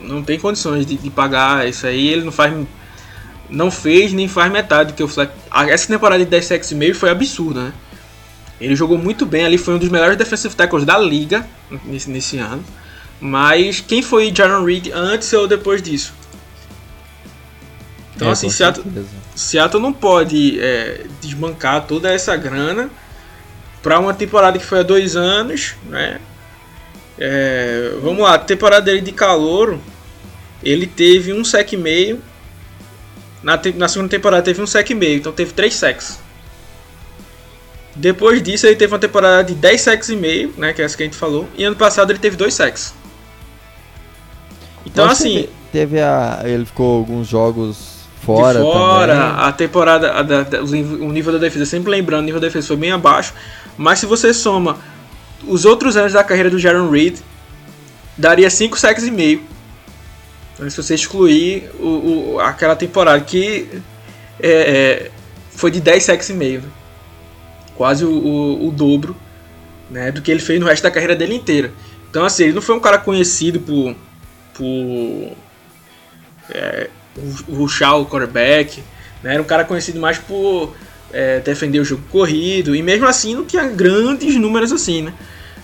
[0.00, 2.08] não tem condições de, de, pagar isso aí.
[2.08, 2.54] Ele não faz.
[3.50, 5.32] Não fez nem faz metade do que o Fleck.
[5.68, 7.72] Essa temporada de 10 sacks e meio foi absurda, né?
[8.60, 11.46] Ele jogou muito bem ali, foi um dos melhores defensive tackles da liga
[11.84, 12.62] nesse, nesse ano.
[13.20, 16.12] Mas quem foi Jaron Reed antes ou depois disso?
[18.14, 18.84] Então, é, assim, Seattle,
[19.34, 22.90] Seattle não pode é, desbancar toda essa grana
[23.80, 26.20] para uma temporada que foi há dois anos, né?
[27.18, 29.78] É, vamos lá, a temporada dele de calor,
[30.62, 32.20] ele teve um sec e meio.
[33.42, 36.18] Na, na segunda temporada teve um sec e meio, então teve três secs.
[37.94, 40.96] Depois disso ele teve uma temporada de 10 secs e meio, né, que é essa
[40.96, 42.94] que a gente falou, e ano passado ele teve dois secs.
[44.86, 45.48] Então, assim.
[45.72, 46.40] Teve a.
[46.44, 48.60] Ele ficou alguns jogos fora.
[48.60, 49.44] fora, também.
[49.44, 50.12] a temporada.
[50.12, 53.34] A, a, o nível da defesa, sempre lembrando, o nível da defesa foi bem abaixo.
[53.76, 54.78] Mas se você soma
[55.46, 57.18] os outros anos da carreira do Jaron Reed,
[58.16, 59.42] daria 5 sacks e meio.
[60.54, 63.68] Então, se você excluir o, o aquela temporada que
[64.40, 65.10] é, é,
[65.50, 66.62] foi de 10 sacks e meio.
[66.62, 66.68] Né?
[67.76, 69.16] Quase o, o, o dobro
[69.88, 71.72] né, do que ele fez no resto da carreira dele inteira.
[72.10, 73.94] Então, assim, ele não foi um cara conhecido por
[74.54, 75.36] por
[76.50, 76.90] é,
[77.48, 78.82] ruxar o quarterback.
[79.22, 79.34] Né?
[79.34, 80.74] Era um cara conhecido mais por
[81.12, 82.74] é, defender o jogo corrido.
[82.74, 85.14] E mesmo assim não tinha grandes números assim, né?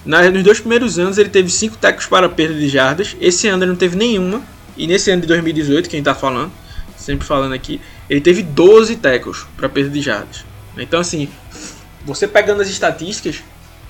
[0.05, 3.17] nos dois primeiros anos ele teve 5 tackles para perda de jardas.
[3.21, 4.43] Esse ano ele não teve nenhuma.
[4.77, 6.53] E nesse ano de 2018, quem está falando,
[6.97, 7.81] sempre falando aqui,
[8.11, 10.45] ele teve 12 tackles para perda de jardas.
[10.77, 11.29] Então assim,
[12.05, 13.43] você pegando as estatísticas,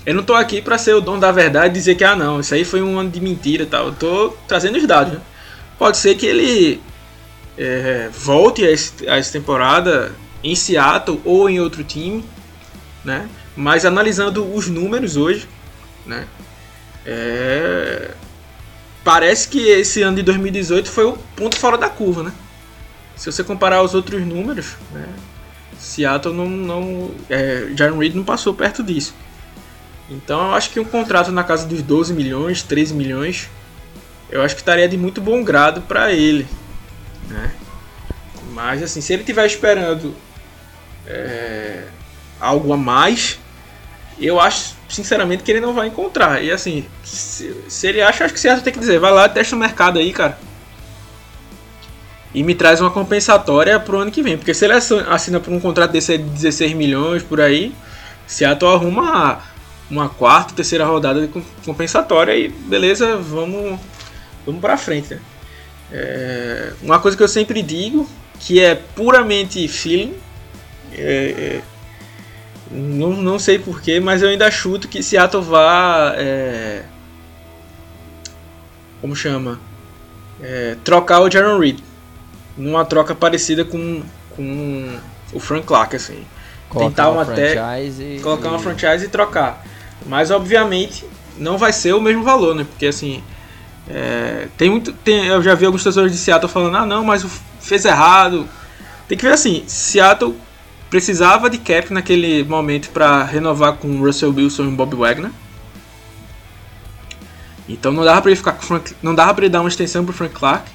[0.07, 2.40] eu não tô aqui para ser o dono da verdade e dizer que, ah, não,
[2.40, 3.87] isso aí foi um ano de mentira tal.
[3.87, 5.14] Eu tô trazendo os dados.
[5.14, 5.21] Né?
[5.79, 6.81] Pode ser que ele
[7.57, 10.12] é, volte a, esse, a essa temporada
[10.44, 12.22] em Seattle ou em outro time,
[13.02, 13.28] né?
[13.57, 15.48] Mas analisando os números hoje,
[16.07, 16.28] né?
[17.07, 18.11] É...
[19.02, 22.33] Parece que esse ano de 2018 foi o ponto fora da curva, né?
[23.16, 25.09] Se você comparar os outros números, né?
[25.78, 29.14] Seattle não, não é, Reed não passou perto disso.
[30.11, 33.48] Então eu acho que um contrato na casa dos 12 milhões, 13 milhões,
[34.30, 36.46] eu acho que estaria de muito bom grado para ele.
[37.28, 37.52] Né?
[38.52, 40.14] Mas assim, se ele estiver esperando
[41.07, 41.85] é,
[42.40, 43.38] algo a mais,
[44.19, 46.43] eu acho, sinceramente, que ele não vai encontrar.
[46.43, 49.57] E assim, se, se ele acha, acho que Seattle tem que dizer, vai lá, testa
[49.57, 50.38] o mercado aí, cara.
[52.33, 54.37] E me traz uma compensatória pro ano que vem.
[54.37, 57.73] Porque se ele assina por um contrato desse de 16 milhões por aí,
[58.27, 59.40] Seattle arruma
[59.90, 63.79] uma quarta, terceira rodada de compensatória e beleza, vamos,
[64.45, 65.14] vamos pra frente.
[65.14, 65.21] Né?
[65.93, 68.09] É, uma coisa que eu sempre digo,
[68.40, 70.14] que é puramente feeling,
[70.96, 71.62] é, é,
[72.70, 76.14] não, não sei porquê, mas eu ainda chuto que Seattle vá.
[76.16, 76.83] É,
[79.00, 79.61] como chama?
[80.42, 81.78] É, trocar o Jaron Reed.
[82.57, 84.02] Numa troca parecida com,
[84.37, 84.98] com
[85.33, 86.24] o Frank Clark, assim.
[86.68, 87.54] Colocar Tentar uma, uma até.
[88.22, 89.64] Colocar uma e- franchise e trocar.
[90.07, 91.04] Mas obviamente
[91.37, 92.64] não vai ser o mesmo valor, né?
[92.64, 93.22] Porque assim.
[93.88, 94.92] é, tem muito.
[94.92, 97.24] Tem, eu já vi alguns torcedores de Seattle falando, ah não, mas
[97.61, 98.48] fez errado.
[99.09, 100.35] Tem que ver assim, Seattle
[100.94, 105.33] precisava de cap naquele momento para renovar com Russell Wilson e Bob Wagner.
[107.68, 110.04] Então não dava para ele ficar com Frank, não dava para ele dar uma extensão
[110.04, 110.70] pro Frank Clark.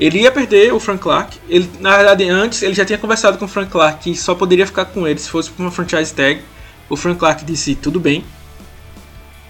[0.00, 1.38] Ele ia perder o Frank Clark.
[1.50, 4.66] Ele, na verdade, antes ele já tinha conversado com o Frank Clark que só poderia
[4.66, 6.40] ficar com ele se fosse por uma franchise tag.
[6.88, 8.24] O Frank Clark disse tudo bem.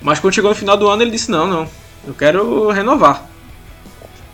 [0.00, 1.68] Mas quando chegou no final do ano ele disse não, não,
[2.04, 3.24] eu quero renovar.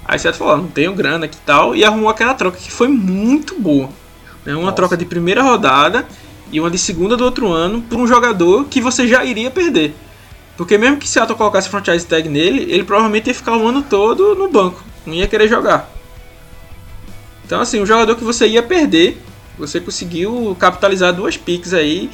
[0.06, 2.88] Aí Seattle falou, não tenho grana aqui e tal, e arrumou aquela troca que foi
[2.88, 3.90] muito boa.
[4.48, 4.54] Né?
[4.54, 4.76] Uma Nossa.
[4.76, 6.08] troca de primeira rodada
[6.50, 9.94] e uma de segunda do outro ano por um jogador que você já iria perder.
[10.56, 14.34] Porque mesmo que Seattle colocasse franchise tag nele, ele provavelmente ia ficar o ano todo
[14.34, 15.92] no banco, não ia querer jogar.
[17.44, 19.22] Então assim, um jogador que você ia perder,
[19.58, 22.10] você conseguiu capitalizar duas picks aí.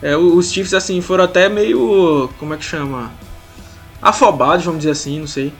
[0.00, 3.12] É, os Chiefs assim foram até meio, como é que chama?
[4.00, 5.52] Afobados, vamos dizer assim, não sei.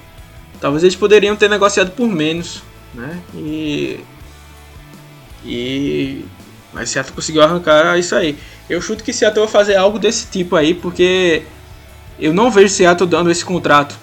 [0.59, 2.63] Talvez eles poderiam ter negociado por menos,
[2.95, 3.21] né?
[3.35, 4.01] E
[5.45, 6.25] e
[6.73, 8.37] mas Seattle conseguiu arrancar isso aí.
[8.69, 11.45] Eu chuto que Seattle vai fazer algo desse tipo aí, porque
[12.19, 13.97] eu não vejo Seattle dando esse contrato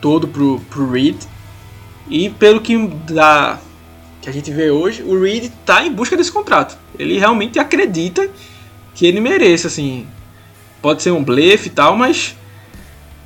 [0.00, 1.16] todo pro, pro Reed.
[2.08, 3.58] E pelo que dá
[4.22, 6.78] que a gente vê hoje, o Reed tá em busca desse contrato.
[6.98, 8.28] Ele realmente acredita
[8.94, 10.06] que ele merece, assim.
[10.80, 12.36] Pode ser um blefe e tal, mas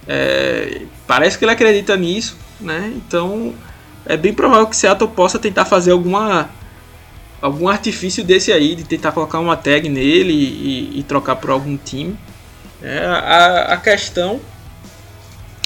[0.06, 2.92] é, parece que ele acredita nisso, né?
[2.96, 3.52] Então
[4.06, 6.48] é bem provável que Seattle possa tentar fazer alguma
[7.40, 11.76] algum artifício desse aí de tentar colocar uma tag nele e, e- trocar por algum
[11.76, 12.16] time.
[12.82, 14.40] É, a, a questão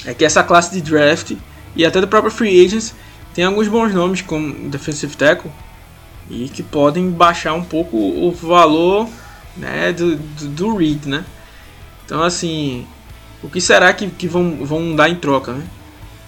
[0.05, 1.33] é que essa classe de draft
[1.75, 2.93] e até do próprio free agents
[3.33, 5.51] tem alguns bons nomes como defensive tackle
[6.29, 9.07] e que podem baixar um pouco o valor
[9.57, 11.25] né, do, do, do Reed, né?
[12.05, 12.87] Então assim,
[13.41, 15.65] o que será que, que vão, vão dar em troca, né?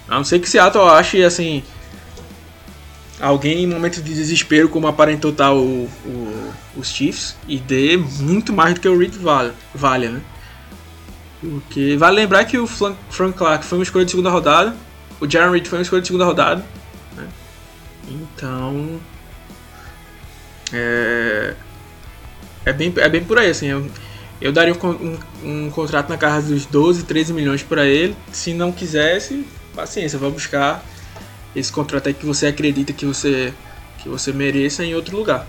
[0.07, 1.63] A não ser que Seattle ache assim
[3.25, 8.53] alguém em momento de desespero como aparentou estar o, o- os Chiefs e dê muito
[8.53, 10.21] mais do que o Reed vale, valha, né?
[11.41, 14.75] Porque vale lembrar que o Frank Clark foi uma escolha de segunda rodada,
[15.19, 16.65] o Jaron Reed foi uma escolha de segunda rodada,
[17.15, 17.27] né?
[18.09, 18.99] Então
[20.73, 21.53] é,
[22.65, 23.67] é bem é bem por aí assim.
[23.67, 23.89] Eu,
[24.41, 28.15] eu daria um, um, um contrato na casa dos 12, 13 milhões para ele.
[28.31, 30.83] Se não quisesse, paciência, vai buscar
[31.55, 33.53] esse contrato aí que você acredita que você
[33.99, 35.47] que você mereça em outro lugar.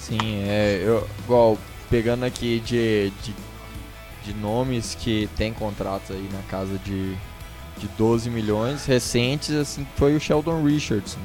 [0.00, 0.80] Sim, é.
[0.82, 1.58] Eu, igual,
[1.90, 3.34] pegando aqui de, de,
[4.24, 7.14] de nomes que tem contratos aí na casa de,
[7.78, 11.20] de 12 milhões, recentes, assim, foi o Sheldon Richardson,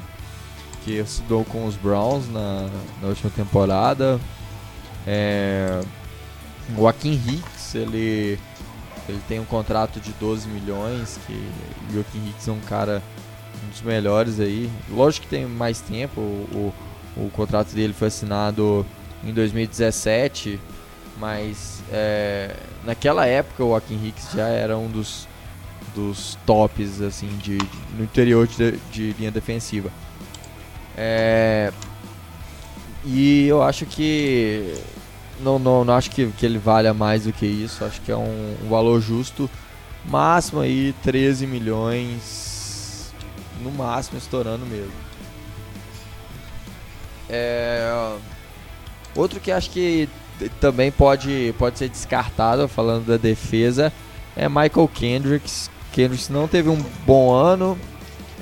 [0.84, 2.68] que estudou com os Browns na,
[3.00, 4.20] na última temporada.
[5.06, 5.80] É,
[6.76, 8.38] Joaquim Hicks, ele,
[9.08, 13.02] ele tem um contrato de 12 milhões, que o Joaquim Hicks é um cara
[13.64, 14.70] um dos melhores aí.
[14.90, 16.72] Lógico que tem mais tempo, o,
[17.16, 18.84] o, o contrato dele foi assinado
[19.22, 20.58] em 2017,
[21.18, 25.28] mas é, naquela época o Joaquim Hicks já era um dos,
[25.94, 29.90] dos tops assim de, de- no interior de, de linha defensiva.
[30.96, 31.72] É,
[33.04, 34.74] e eu acho que
[35.40, 37.84] não, não, não acho que, que ele valha mais do que isso.
[37.84, 39.48] Acho que é um, um valor justo.
[40.04, 43.12] Máximo aí 13 milhões.
[43.62, 44.92] No máximo estourando mesmo.
[47.28, 48.16] É,
[49.14, 50.08] outro que acho que
[50.60, 53.92] também pode, pode ser descartado, falando da defesa,
[54.36, 55.70] é Michael Kendricks.
[55.92, 57.78] Kendricks não teve um bom ano.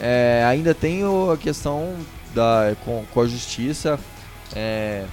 [0.01, 1.95] É, ainda tem a questão
[2.35, 4.01] da, com, com a justiça.
[4.55, 5.05] É,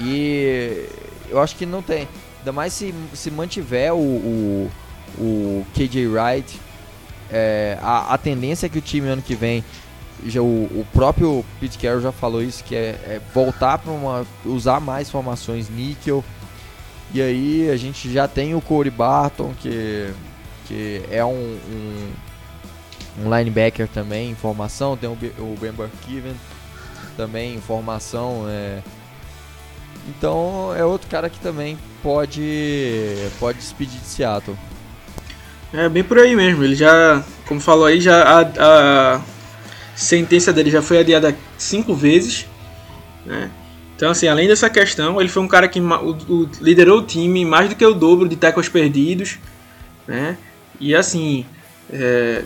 [0.00, 0.88] e
[1.28, 2.08] eu acho que não tem.
[2.38, 4.70] Ainda mais se, se mantiver o, o,
[5.18, 6.60] o KJ Wright.
[7.30, 9.64] é, a, a tendência é que o time ano que vem.
[10.26, 14.26] Já, o, o próprio Pete Carroll já falou isso, que é, é voltar para uma.
[14.44, 16.24] usar mais formações níquel.
[17.12, 20.12] E aí a gente já tem o Corey Barton, que,
[20.66, 22.12] que é um, um,
[23.24, 24.96] um linebacker também em formação.
[24.96, 26.34] Tem o, o Ben Burkiven
[27.16, 28.46] também em formação.
[28.48, 28.80] É...
[30.16, 34.56] Então é outro cara que também pode, pode despedir de Seattle.
[35.72, 36.64] É bem por aí mesmo.
[36.64, 38.40] Ele já, como falou aí, já a,
[39.16, 39.20] a
[39.94, 42.46] sentença dele já foi adiada cinco vezes.
[43.24, 43.50] Né?
[43.94, 47.44] Então, assim, além dessa questão, ele foi um cara que o, o, liderou o time
[47.44, 49.38] mais do que o dobro de tackles perdidos,
[50.08, 50.38] né?
[50.80, 51.44] E assim,
[51.92, 52.42] é,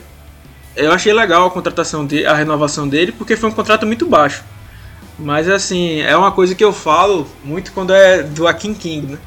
[0.74, 4.42] eu achei legal a contratação dele, a renovação dele, porque foi um contrato muito baixo.
[5.18, 9.18] Mas assim, é uma coisa que eu falo muito quando é do Akin King, né?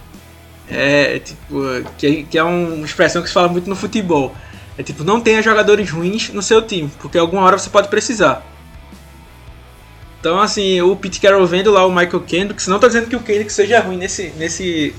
[0.70, 1.62] É tipo,
[1.98, 4.36] que, que é uma expressão que se fala muito no futebol.
[4.78, 8.46] É tipo, não tenha jogadores ruins no seu time, porque alguma hora você pode precisar.
[10.20, 13.20] Então, assim, o Pete Carroll vendo lá o Michael Kendricks, não tô dizendo que o
[13.22, 14.94] Kendricks seja ruim nesse, nesse,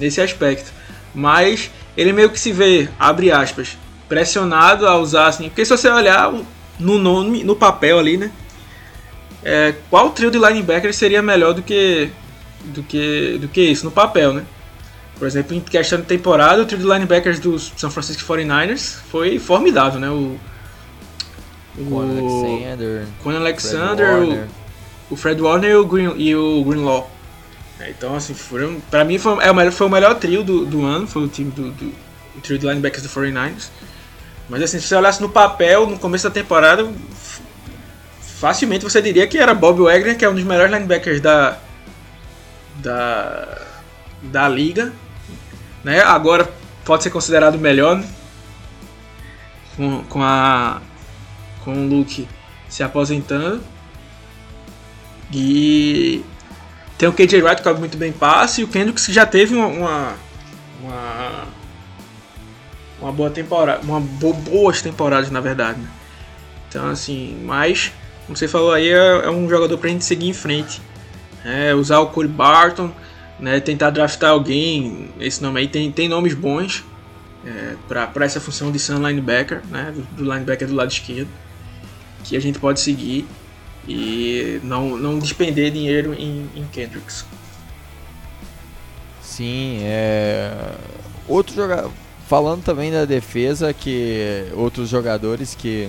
[0.00, 0.72] nesse aspecto,
[1.14, 3.76] mas ele meio que se vê, abre aspas,
[4.08, 6.32] pressionado a usar, assim, porque se você olhar
[6.78, 8.30] no nome, no papel ali, né,
[9.42, 12.10] é, qual trio de linebackers seria melhor do que,
[12.64, 14.44] do que, do que isso no papel, né?
[15.18, 19.38] Por exemplo, em questão de temporada, o trio de linebackers dos San Francisco 49ers foi
[19.38, 20.10] formidável, né?
[20.10, 20.38] O,
[21.90, 27.10] Quan Alexander, Quan Alexander Fred o, o, Fred Warner e o, Green, e o Greenlaw.
[27.78, 30.64] É, então, assim, foram, pra mim foi, é o melhor, foi o melhor trio do,
[30.64, 31.92] do ano, foi o time do, do
[32.36, 33.68] o trio de linebackers do 49ers.
[34.48, 36.88] Mas assim, se você olhasse no papel, no começo da temporada,
[38.38, 41.58] facilmente você diria que era Bob Wagner, que é um dos melhores linebackers da,
[42.76, 43.62] da,
[44.22, 44.92] da liga.
[45.82, 46.00] Né?
[46.00, 46.48] Agora
[46.84, 48.08] pode ser considerado melhor, né?
[49.76, 50.80] com, com a
[51.64, 52.28] com o Luke
[52.68, 53.60] se aposentando.
[55.32, 56.24] E
[56.96, 59.56] tem o KJ Wright que cobre muito bem passe e o Kendricks que já teve
[59.56, 60.14] uma, uma,
[60.80, 61.44] uma,
[63.00, 65.80] uma boa temporada, uma bo boas temporadas na verdade.
[65.80, 65.88] Né?
[66.68, 67.92] Então assim, mas
[68.26, 70.80] como você falou aí é, é um jogador pra gente seguir em frente.
[71.44, 72.90] É, usar o Corey Barton,
[73.38, 76.84] né, tentar draftar alguém, esse nome aí tem, tem nomes bons
[77.44, 81.28] é, para essa função de Sun linebacker, né, do, do linebacker do lado esquerdo
[82.24, 83.26] que a gente pode seguir
[83.88, 87.24] e não, não despender dinheiro em, em Kendricks.
[89.22, 90.52] Sim, é.
[91.28, 91.92] Outro jogador.
[92.26, 95.88] Falando também da defesa, que outros jogadores que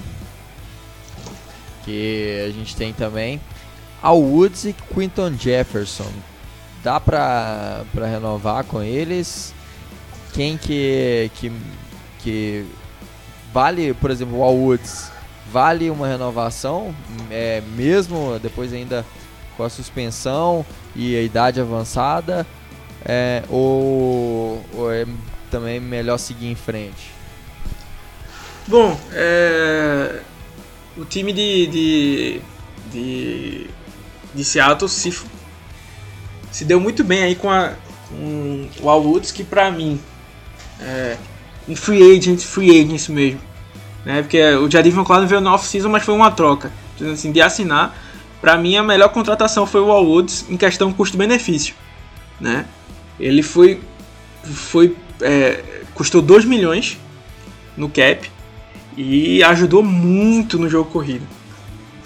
[1.88, 3.40] que a gente tem também,
[4.04, 6.12] Al Woods e Quinton Jefferson.
[6.84, 9.54] Dá pra, pra renovar com eles?
[10.34, 11.52] Quem que, que,
[12.20, 12.66] que
[13.54, 15.10] vale, por exemplo, o Al Woods
[15.50, 16.94] vale uma renovação,
[17.32, 19.06] é, mesmo depois ainda
[19.56, 22.46] com a suspensão e a idade avançada,
[23.06, 25.06] é, ou, ou, é
[25.50, 27.12] também melhor seguir em frente?
[28.68, 30.20] Bom, é,
[30.98, 32.42] o time de, de,
[32.92, 33.68] de,
[34.34, 35.14] de Seattle se,
[36.52, 37.74] se deu muito bem aí com, a,
[38.10, 40.00] com o Al Woods, que pra mim,
[40.80, 41.18] é,
[41.68, 43.40] em free agent, free agent mesmo,
[44.04, 44.22] né?
[44.22, 46.72] Porque o Jadivion Clowney veio no off-season, mas foi uma troca.
[47.14, 47.96] Assim, de assinar,
[48.42, 51.76] para mim a melhor contratação foi o Al Woods em questão custo-benefício,
[52.40, 52.66] né?
[53.20, 53.80] Ele foi
[54.44, 56.98] foi é, custou 2 milhões
[57.76, 58.30] no cap
[58.98, 61.26] e ajudou muito no jogo corrido,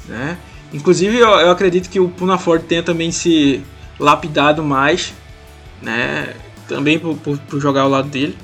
[0.07, 0.37] né?
[0.73, 3.63] Inclusive eu, eu acredito que o Puna Ford tenha também se
[3.99, 5.13] lapidado mais,
[5.81, 6.35] né?
[6.67, 8.37] Também por, por, por jogar ao lado dele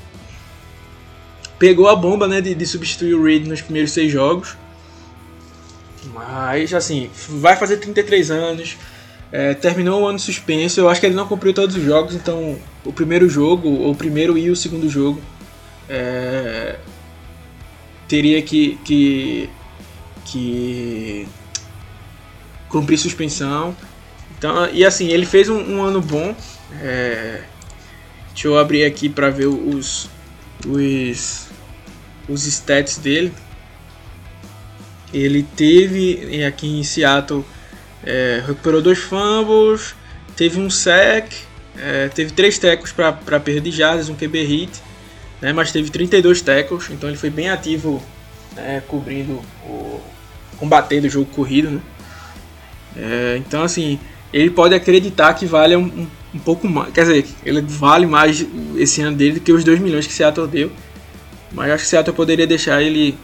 [1.57, 4.55] pegou a bomba né, de, de substituir o Reed nos primeiros seis jogos.
[6.13, 8.77] Mas, assim, vai fazer 33 anos.
[9.31, 10.79] É, terminou o ano suspenso.
[10.79, 14.37] Eu acho que ele não cumpriu todos os jogos, então o primeiro jogo, o primeiro
[14.37, 15.21] e o segundo jogo,
[15.89, 16.77] é,
[18.07, 19.49] teria que, que,
[20.25, 21.27] que
[22.69, 23.75] cumprir suspensão.
[24.37, 26.35] Então, e assim, ele fez um, um ano bom.
[26.81, 27.41] É,
[28.33, 30.09] deixa eu abrir aqui para ver os,
[30.65, 31.47] os
[32.27, 33.31] os stats dele.
[35.13, 37.45] Ele teve aqui em Seattle,
[38.03, 39.95] é, recuperou dois fumbles,
[40.35, 41.33] teve um sack,
[41.77, 44.81] é, teve três tackles para perda de jardas, um QB hit,
[45.41, 48.01] né, mas teve 32 tackles, então ele foi bem ativo
[48.55, 50.01] né, cobrindo o
[50.57, 51.81] combatendo o jogo corrido, né?
[52.95, 53.99] É, então assim,
[54.33, 58.45] ele pode acreditar que vale um, um, um, pouco mais, quer dizer, ele vale mais
[58.75, 60.71] esse ano dele do que os 2 milhões que Seattle deu.
[61.51, 63.17] Mas acho que Seattle poderia deixar ele,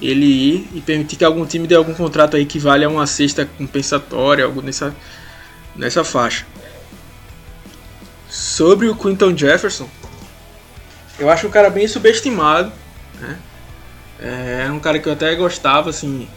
[0.00, 3.46] ele ir e permitir que algum time dê algum contrato aí que valha uma cesta
[3.46, 4.94] compensatória, algo nessa,
[5.74, 6.46] nessa faixa.
[8.28, 9.88] sobre o Quinton Jefferson,
[11.18, 12.72] eu acho um cara bem subestimado.
[13.20, 13.38] Né?
[14.20, 16.28] É, um cara que eu até gostava, assim.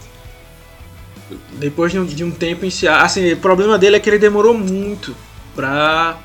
[1.54, 3.02] Depois de um, de um tempo iniciar.
[3.02, 5.16] Assim, o problema dele é que ele demorou muito
[5.56, 6.18] pra.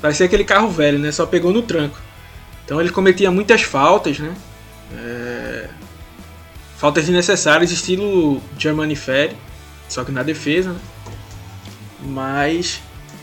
[0.00, 1.12] Parecia aquele carro velho, né?
[1.12, 1.98] Só pegou no tranco.
[2.64, 4.34] Então ele cometia muitas faltas, né?
[4.94, 5.68] É,
[6.76, 9.36] faltas desnecessárias, estilo Germany Ferry,
[9.88, 10.80] só que na defesa, né?
[12.04, 12.80] Mas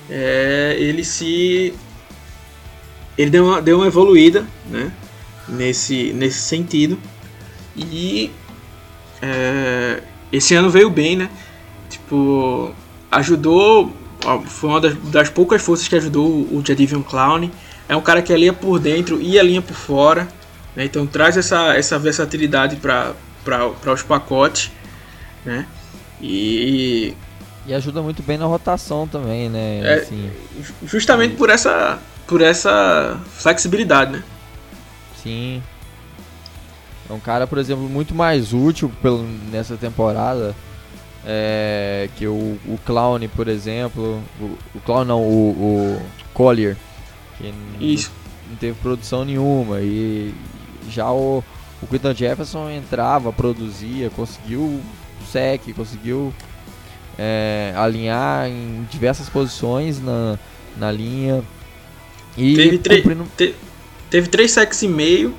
[0.10, 1.74] é, ele se.
[3.20, 4.94] Ele deu uma, deu uma evoluída, né?
[5.46, 6.98] Nesse, nesse sentido.
[7.76, 8.32] E
[9.22, 10.02] é,
[10.32, 11.30] esse ano veio bem, né?
[11.90, 12.74] Tipo,
[13.12, 13.92] ajudou.
[14.46, 17.52] Foi uma das, das poucas forças que ajudou o Jadivion Clown.
[17.90, 20.26] É um cara que alinha por dentro e alinha por fora.
[20.74, 20.86] Né?
[20.86, 23.14] Então traz essa, essa versatilidade para
[23.94, 24.72] os pacotes.
[25.44, 25.66] Né?
[26.22, 27.14] E,
[27.68, 29.82] e ajuda muito bem na rotação também, né?
[29.84, 30.32] É, assim,
[30.86, 31.38] justamente e...
[31.38, 32.00] por essa,
[32.30, 34.24] por essa flexibilidade, né?
[35.22, 35.64] Sim.
[37.10, 40.56] É um cara, por exemplo, muito mais útil pelo, nessa temporada
[41.26, 44.22] é, que o, o Clown, por exemplo.
[44.40, 46.02] O, o Clown não, o, o
[46.32, 46.78] Collier.
[47.40, 48.12] Que Isso.
[48.44, 49.82] Não, não teve produção nenhuma.
[49.82, 50.32] E
[50.88, 51.44] já o,
[51.82, 54.80] o Quinton Jefferson entrava, produzia, conseguiu
[55.32, 56.32] sec, conseguiu
[57.18, 60.38] é, alinhar em diversas posições na,
[60.78, 61.44] na linha.
[62.42, 63.28] E teve, cumprindo...
[63.36, 63.56] te,
[64.10, 65.36] teve três sacks e meio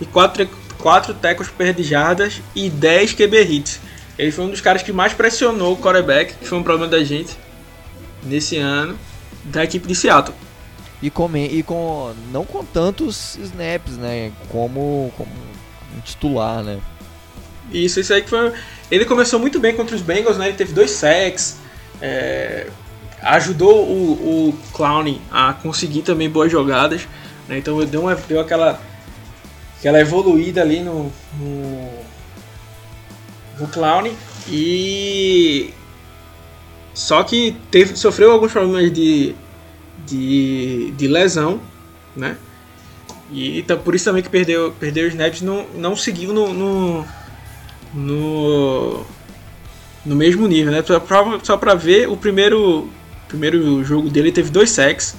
[0.00, 3.80] e quatro 4 tackles perdidas e 10 QB hits.
[4.18, 7.02] Ele foi um dos caras que mais pressionou o quarterback, que foi um problema da
[7.04, 7.36] gente
[8.24, 8.98] nesse ano,
[9.44, 10.34] da equipe de Seattle.
[11.00, 15.30] E com, e com não com tantos snaps, né, como, como
[15.96, 16.80] um titular, né.
[17.72, 18.52] Isso, isso aí que foi...
[18.90, 21.58] Ele começou muito bem contra os Bengals, né, ele teve dois sacks,
[22.00, 22.66] é,
[23.22, 27.08] ajudou o, o Clown a conseguir também boas jogadas,
[27.48, 28.80] né, então deu, uma, deu aquela
[29.78, 31.90] aquela evoluída ali no, no,
[33.60, 34.10] no Clown
[34.48, 35.72] e
[36.98, 39.34] só que teve, sofreu alguns problemas de,
[40.04, 41.60] de, de lesão,
[42.16, 42.36] né?
[43.30, 47.06] E então, por isso também que perdeu, perdeu os snaps não, não seguiu no, no,
[47.94, 49.06] no,
[50.04, 50.82] no mesmo nível, né?
[50.84, 52.88] Só pra, só pra ver, o primeiro,
[53.28, 55.14] primeiro jogo dele teve dois sacks,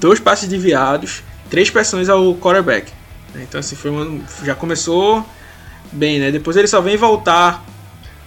[0.00, 2.92] dois passes desviados, três pressões ao quarterback.
[3.34, 3.44] Né?
[3.48, 5.24] Então assim, foi uma, já começou
[5.92, 6.30] bem, né?
[6.30, 7.64] Depois ele só vem voltar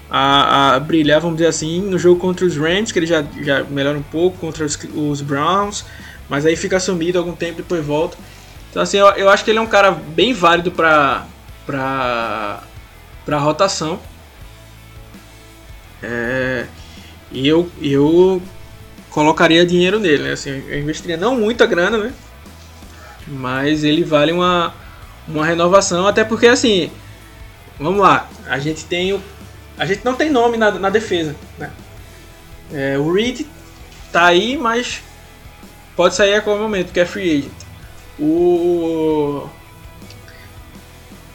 [0.10, 3.64] a, a, brilhar, vamos dizer assim, no jogo contra os Rams, que ele já, já
[3.64, 5.84] melhora um pouco, contra os, os Browns,
[6.30, 8.18] mas aí fica sumido algum tempo e depois volta.
[8.70, 11.26] Então assim, eu, eu acho que ele é um cara bem válido para
[11.66, 12.64] para
[13.26, 14.00] para rotação.
[16.02, 16.66] É,
[17.32, 18.42] e eu, eu
[19.18, 20.34] colocaria dinheiro nele, né?
[20.34, 22.14] Assim, eu investiria não muita grana, né?
[23.26, 24.72] Mas ele vale uma,
[25.28, 26.92] uma renovação, até porque assim,
[27.80, 29.22] vamos lá, a gente tem o,
[29.76, 31.72] a gente não tem nome na, na defesa, né?
[32.72, 33.42] É, o Reed
[34.12, 35.02] tá aí, mas
[35.96, 37.58] pode sair a qualquer momento, que é free agent.
[38.20, 39.50] O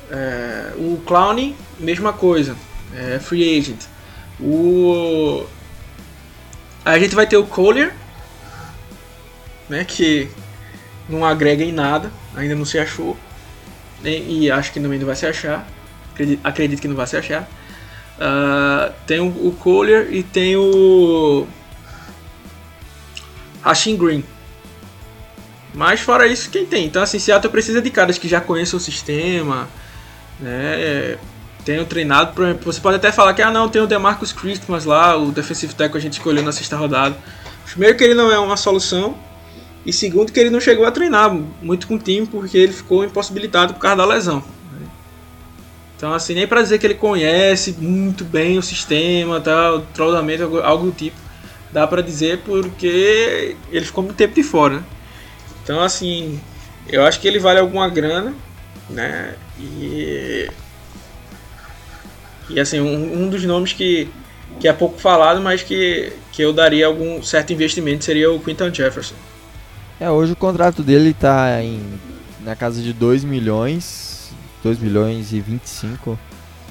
[0.09, 2.55] é, o Clown, mesma coisa,
[2.95, 3.81] é free agent.
[4.39, 5.45] O
[6.85, 7.95] a gente vai ter o Collier,
[9.69, 10.29] né, que
[11.09, 13.17] não agrega em nada, ainda não se achou
[14.05, 15.67] e, acho que também não vai se achar.
[16.13, 17.49] Acredito, acredito que não vai se achar.
[18.19, 21.47] Uh, tem o, o Collier e tem o
[23.63, 24.25] Rasheen Green.
[25.75, 26.85] Mas fora isso, quem tem?
[26.85, 29.69] Então assim, Seattle precisa de caras que já conheçam o sistema,
[30.39, 31.17] né?
[31.65, 34.85] Tenham treinado, por exemplo, você pode até falar que ah não, tem o DeMarcus Christmas
[34.85, 37.17] lá, o defensive tackle a gente escolheu na sexta rodada.
[37.65, 39.17] Primeiro que ele não é uma solução,
[39.85, 43.05] e segundo, que ele não chegou a treinar muito com o time porque ele ficou
[43.05, 44.43] impossibilitado por causa da lesão.
[45.97, 50.59] Então, assim, nem para dizer que ele conhece muito bem o sistema, tal, o treinamento,
[50.59, 51.17] algo do tipo.
[51.71, 54.79] Dá para dizer porque ele ficou muito tempo de fora.
[54.79, 54.85] Né?
[55.63, 56.41] Então, assim,
[56.89, 58.35] eu acho que ele vale alguma grana,
[58.91, 59.37] né?
[59.61, 60.51] E.
[62.53, 64.09] E, assim, um, um dos nomes que,
[64.61, 68.73] que é pouco falado, mas que, que eu daria algum certo investimento seria o Quinton
[68.73, 69.15] Jefferson.
[69.99, 71.81] É, hoje o contrato dele tá em,
[72.41, 74.31] na casa de 2 milhões,
[74.63, 76.19] 2 milhões e 25,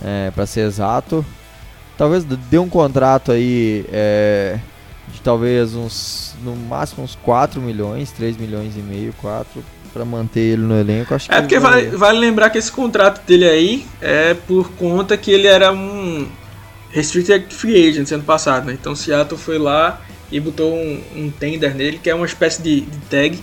[0.04, 1.26] é, para ser exato.
[1.98, 4.60] Talvez dê um contrato aí é,
[5.14, 9.64] de talvez uns, no máximo uns 4 milhões, 3 milhões e meio, 4,
[9.94, 11.14] para manter ele no elenco.
[11.14, 11.86] Acho é porque vai...
[11.86, 16.28] vale, vale lembrar que esse contrato dele aí é por conta que ele era um
[16.92, 18.74] restricted free agent ano passado, né?
[18.74, 22.82] Então Seattle foi lá e botou um, um tender nele, que é uma espécie de,
[22.82, 23.40] de tag.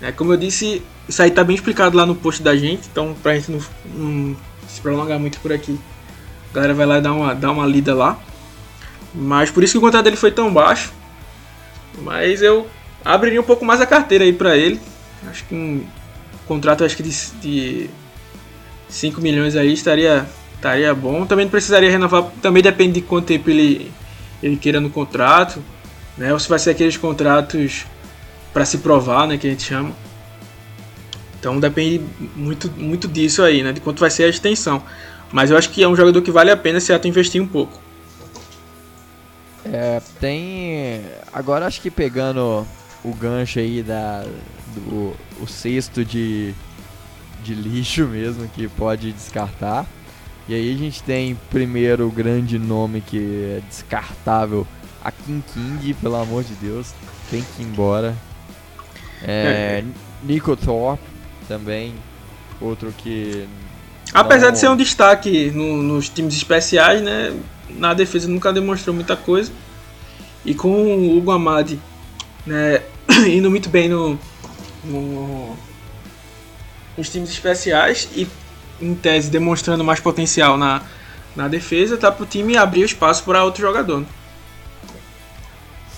[0.00, 3.14] É, como eu disse, isso aí tá bem explicado lá no post da gente, então
[3.22, 3.60] pra gente não,
[3.94, 4.36] não
[4.68, 5.78] se prolongar muito por aqui,
[6.50, 8.18] a galera vai lá e dá uma, dá uma lida lá.
[9.14, 10.92] Mas por isso que o contrato dele foi tão baixo.
[12.02, 12.66] Mas eu
[13.02, 14.78] abriria um pouco mais a carteira aí pra ele.
[15.28, 15.86] Acho que um
[16.46, 17.10] contrato acho que de,
[17.40, 17.90] de
[18.88, 21.26] 5 milhões aí estaria, estaria bom.
[21.26, 23.92] Também não precisaria renovar, também depende de quanto tempo ele,
[24.42, 25.62] ele queira no contrato.
[26.16, 26.32] Né?
[26.32, 27.84] Ou se vai ser aqueles contratos
[28.52, 29.92] para se provar, né, que a gente chama.
[31.38, 32.02] Então depende
[32.34, 33.72] muito, muito disso aí, né?
[33.72, 34.82] De quanto vai ser a extensão.
[35.30, 37.46] Mas eu acho que é um jogador que vale a pena se ato investir um
[37.46, 37.78] pouco.
[39.64, 41.02] É, tem.
[41.32, 42.66] Agora acho que pegando
[43.04, 44.24] o gancho aí da.
[44.76, 46.54] Do, o cesto de,
[47.42, 49.86] de lixo mesmo que pode descartar.
[50.48, 54.66] E aí a gente tem primeiro o grande nome que é descartável,
[55.02, 56.92] a King King, pelo amor de Deus,
[57.30, 58.14] tem que ir embora.
[59.22, 59.82] É,
[60.22, 61.02] Nico Thorpe
[61.48, 61.94] também,
[62.60, 63.46] outro que.
[64.12, 64.52] Apesar não...
[64.52, 67.34] de ser um destaque no, nos times especiais, né?
[67.70, 69.50] Na defesa nunca demonstrou muita coisa.
[70.44, 71.80] E com o Hugo Amadi,
[72.46, 72.82] né?
[73.28, 74.18] Indo muito bem no,
[74.86, 75.56] no,
[76.96, 78.26] nos times especiais e
[78.80, 80.82] em tese demonstrando mais potencial na,
[81.34, 84.04] na defesa, tá pro time abrir espaço para outro jogador.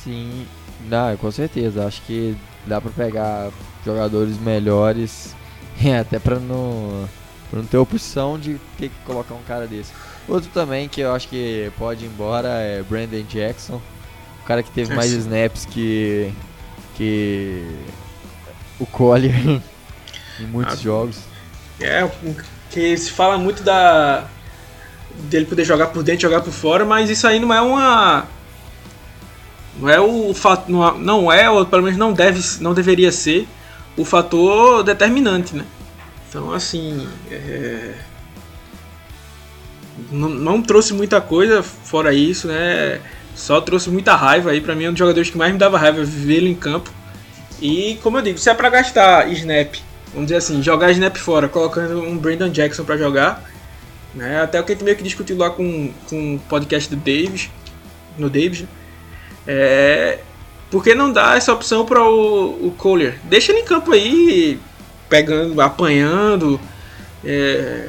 [0.03, 0.47] Sim,
[0.89, 1.87] não, com certeza.
[1.87, 2.37] Acho que
[2.67, 3.51] dá para pegar
[3.85, 5.35] jogadores melhores,
[6.01, 7.09] até para não,
[7.51, 9.93] pra não ter opção de ter que colocar um cara desse.
[10.29, 13.81] Outro também que eu acho que pode ir embora é Brandon Jackson,
[14.43, 16.33] o cara que teve mais snaps que
[16.97, 17.65] que
[18.79, 19.35] o Collier
[20.41, 21.19] em muitos ah, jogos.
[21.81, 22.09] É,
[22.71, 24.27] que se fala muito da
[25.25, 28.27] dele poder jogar por dentro, jogar por fora, mas isso aí não é uma
[29.79, 33.49] não é o fato não é ou pelo menos não deve não deveria ser
[33.97, 35.65] o fator determinante, né?
[36.29, 37.95] Então assim é...
[40.11, 43.01] não, não trouxe muita coisa fora isso, né?
[43.35, 45.79] Só trouxe muita raiva aí para mim é um dos jogadores que mais me dava
[45.79, 46.93] raiva ele em campo.
[47.61, 49.75] E como eu digo, se é para gastar snap
[50.13, 53.45] vamos dizer assim, jogar snap fora, colocando um Brandon Jackson para jogar.
[54.15, 54.41] Né?
[54.41, 57.51] Até o que a gente meio que discutiu lá com, com o podcast do Davis,
[58.17, 58.69] no Davis, né?
[59.47, 60.19] é,
[60.71, 63.19] por que não dá essa opção para o, o Collier?
[63.25, 64.59] Deixa ele em campo aí,
[65.09, 66.61] pegando, apanhando,
[67.25, 67.89] é,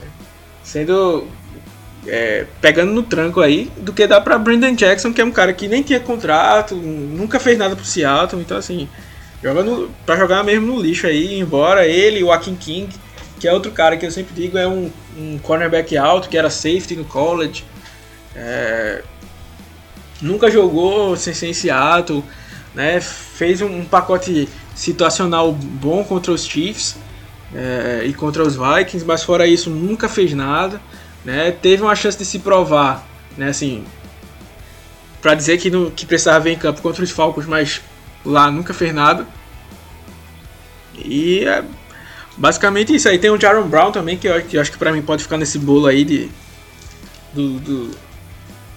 [0.61, 1.25] sendo
[2.05, 5.53] é, pegando no tranco aí, do que dá para Brandon Jackson, que é um cara
[5.53, 8.87] que nem tinha contrato, nunca fez nada pro Seattle, então assim,
[9.41, 12.93] Joga no, pra jogar mesmo no lixo aí, embora ele o Akin King,
[13.39, 16.49] que é outro cara que eu sempre digo é um, um cornerback alto, que era
[16.49, 17.63] safety no college.
[18.35, 19.01] É,
[20.21, 22.23] nunca jogou sem ser em Seattle,
[22.75, 22.99] né?
[22.99, 26.97] Fez um, um, pacote situacional bom contra os Chiefs
[27.53, 30.81] é, e contra os Vikings, mas fora isso nunca fez nada,
[31.23, 31.51] né?
[31.51, 33.47] Teve uma chance de se provar, né?
[33.47, 33.85] Assim,
[35.21, 37.81] para dizer que, que precisava vir em campo contra os Falcons, mas
[38.29, 39.27] lá nunca fez nada.
[40.95, 41.63] E é
[42.37, 43.17] basicamente isso aí.
[43.17, 45.37] Tem o Jaron Brown também, que eu, que eu acho que pra mim pode ficar
[45.37, 46.29] nesse bolo aí de.
[47.33, 47.91] Do, do,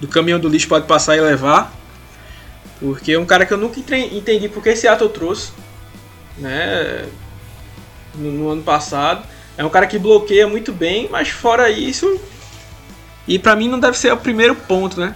[0.00, 1.72] do, caminhão do lixo pode passar e levar.
[2.80, 5.52] Porque é um cara que eu nunca entendi porque esse ato trouxe.
[6.38, 7.06] Né?
[8.14, 9.26] No, no, ano passado.
[9.56, 12.20] É um cara que bloqueia muito bem, mas fora isso.
[13.28, 15.14] E pra mim não deve ser o primeiro ponto, né?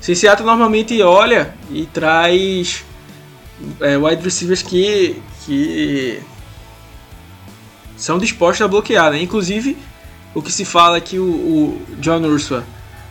[0.00, 2.84] Seattle normalmente olha e traz
[3.80, 6.20] é, wide receivers que, que
[7.96, 9.10] são dispostos a bloquear.
[9.10, 9.22] Né?
[9.22, 9.76] Inclusive,
[10.34, 12.64] o que se fala é que o, o John Ursula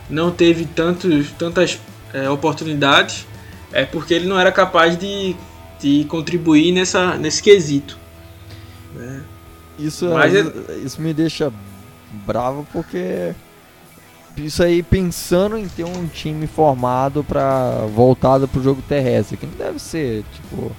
[0.08, 1.80] não teve tantos, tantas
[2.12, 3.26] é, oportunidades
[3.72, 5.36] é porque ele não era capaz de,
[5.80, 7.98] de contribuir nessa, nesse quesito.
[8.94, 9.22] Né?
[9.78, 10.44] Isso, Mas é,
[10.84, 11.52] isso me deixa
[12.24, 13.34] bravo porque
[14.36, 19.54] isso aí pensando em ter um time formado para voltado pro jogo terrestre, que não
[19.54, 20.70] deve ser, tipo,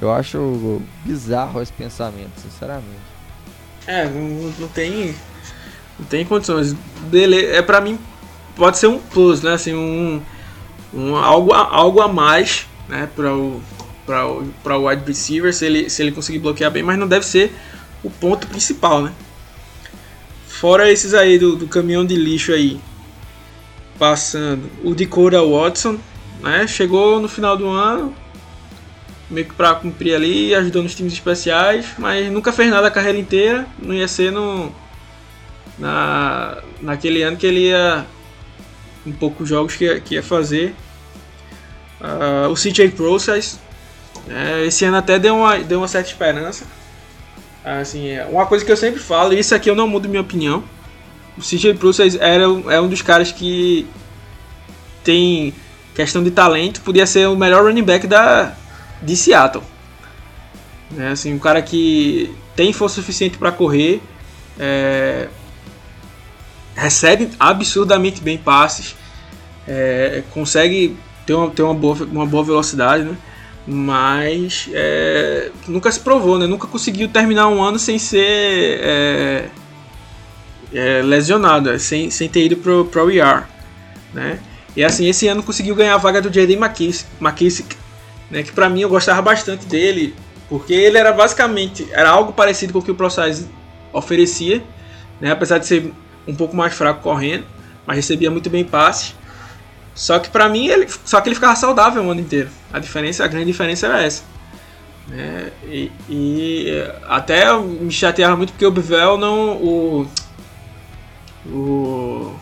[0.00, 3.10] eu acho bizarro esse pensamento, sinceramente.
[3.86, 5.14] É, não, não tem
[5.98, 6.74] não tem condições.
[7.10, 7.98] Dele, é para mim
[8.56, 10.20] pode ser um plus, né, assim, um,
[10.92, 13.60] um algo algo a mais, né, para o
[14.06, 17.08] para o para o wide receiver se ele se ele conseguir bloquear bem, mas não
[17.08, 17.54] deve ser
[18.02, 19.12] o ponto principal, né?
[20.46, 22.78] Fora esses aí do, do caminhão de lixo aí,
[24.00, 25.98] passando o Dakota Watson,
[26.40, 26.66] né?
[26.66, 28.14] Chegou no final do ano,
[29.28, 33.18] meio que pra cumprir ali, ajudou nos times especiais, mas nunca fez nada a carreira
[33.18, 34.74] inteira, não ia ser no,
[35.78, 38.06] na, naquele ano que ele ia,
[39.06, 40.74] em poucos jogos que que ia fazer.
[42.00, 43.60] Uh, o CJ Process,
[44.30, 46.64] é, esse ano até deu uma, deu uma certa esperança.
[47.62, 50.22] Assim, é uma coisa que eu sempre falo, e isso aqui eu não mudo minha
[50.22, 50.64] opinião.
[51.40, 53.86] O CJ Process era, é um dos caras que
[55.02, 55.54] tem
[55.94, 58.54] questão de talento, podia ser o melhor running back da,
[59.00, 59.64] de Seattle.
[60.98, 64.02] É, assim, um cara que tem força suficiente para correr,
[64.58, 65.28] é,
[66.74, 68.94] recebe absurdamente bem passes,
[69.66, 73.16] é, consegue ter, uma, ter uma, boa, uma boa velocidade, né?
[73.66, 76.46] mas é, nunca se provou, né?
[76.46, 79.50] nunca conseguiu terminar um ano sem ser
[80.72, 83.44] é, é, lesionado, sem, sem ter ido pro, pro IR.
[84.12, 84.38] Né?
[84.76, 86.54] E assim, esse ano conseguiu ganhar a vaga do J.D.
[86.54, 87.76] McKissick,
[88.30, 88.42] né?
[88.42, 90.14] que para mim eu gostava bastante dele,
[90.48, 93.48] porque ele era basicamente era algo parecido com o que o ProSize
[93.92, 94.62] oferecia,
[95.20, 95.30] né?
[95.30, 95.92] apesar de ser
[96.26, 97.44] um pouco mais fraco correndo,
[97.86, 99.14] mas recebia muito bem passes.
[99.94, 102.48] Só que para mim ele, só que ele ficava saudável o ano inteiro.
[102.72, 104.22] A diferença, a grande diferença era essa.
[105.08, 105.50] Né?
[105.64, 110.06] E, e, até me chateava muito porque o Bivel não o
[111.50, 112.34] o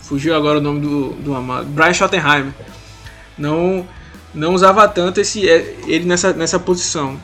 [0.00, 2.52] fugiu agora o nome do, do amado Brian Schottenheimer
[3.38, 3.86] não
[4.34, 7.18] não usava tanto esse é, ele nessa, nessa posição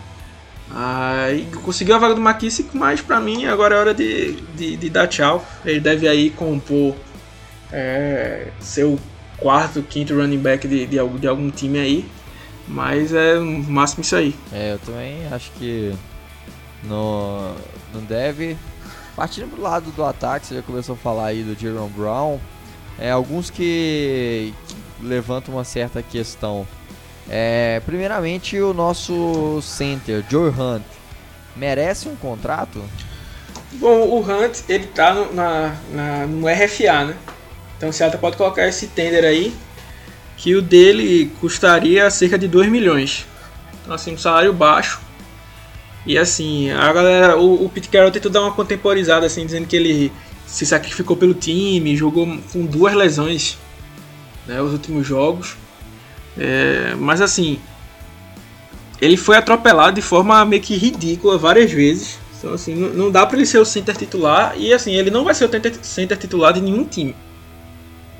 [0.72, 4.90] Aí conseguiu a vaga do McKissick, mas pra mim agora é hora de, de, de
[4.90, 5.44] dar tchau.
[5.64, 6.94] Ele deve aí compor
[7.72, 8.98] é, ser o
[9.36, 12.04] quarto, quinto running back de, de, de, algum time aí.
[12.68, 14.34] Mas é no máximo isso aí.
[14.52, 15.92] É, eu também acho que
[16.84, 17.52] no,
[17.92, 18.56] não deve.
[19.20, 22.38] Partindo pro lado do ataque, você já começou a falar aí do Jerome Brown.
[22.98, 24.54] É, alguns que,
[25.02, 26.66] levantam uma certa questão
[27.28, 30.82] é, primeiramente, o nosso center, Joe Hunt,
[31.54, 32.82] merece um contrato?
[33.72, 37.16] Bom, o Hunt, ele tá no, na, na, no RFA, né?
[37.76, 39.54] Então o Seattle pode colocar esse tender aí,
[40.38, 43.26] que o dele custaria cerca de 2 milhões.
[43.82, 45.09] Então assim, um salário baixo.
[46.06, 49.76] E assim, a galera, o, o Pete Carroll tentou dar uma contemporizada, assim, dizendo que
[49.76, 50.12] ele
[50.46, 53.58] se sacrificou pelo time, jogou com duas lesões
[54.46, 55.56] né, os últimos jogos.
[56.36, 57.60] É, mas assim,
[59.00, 62.18] ele foi atropelado de forma meio que ridícula várias vezes.
[62.38, 65.34] Então assim, não, dá para ele ser o center titular e assim, ele não vai
[65.34, 65.50] ser o
[65.82, 67.14] center titular de nenhum time.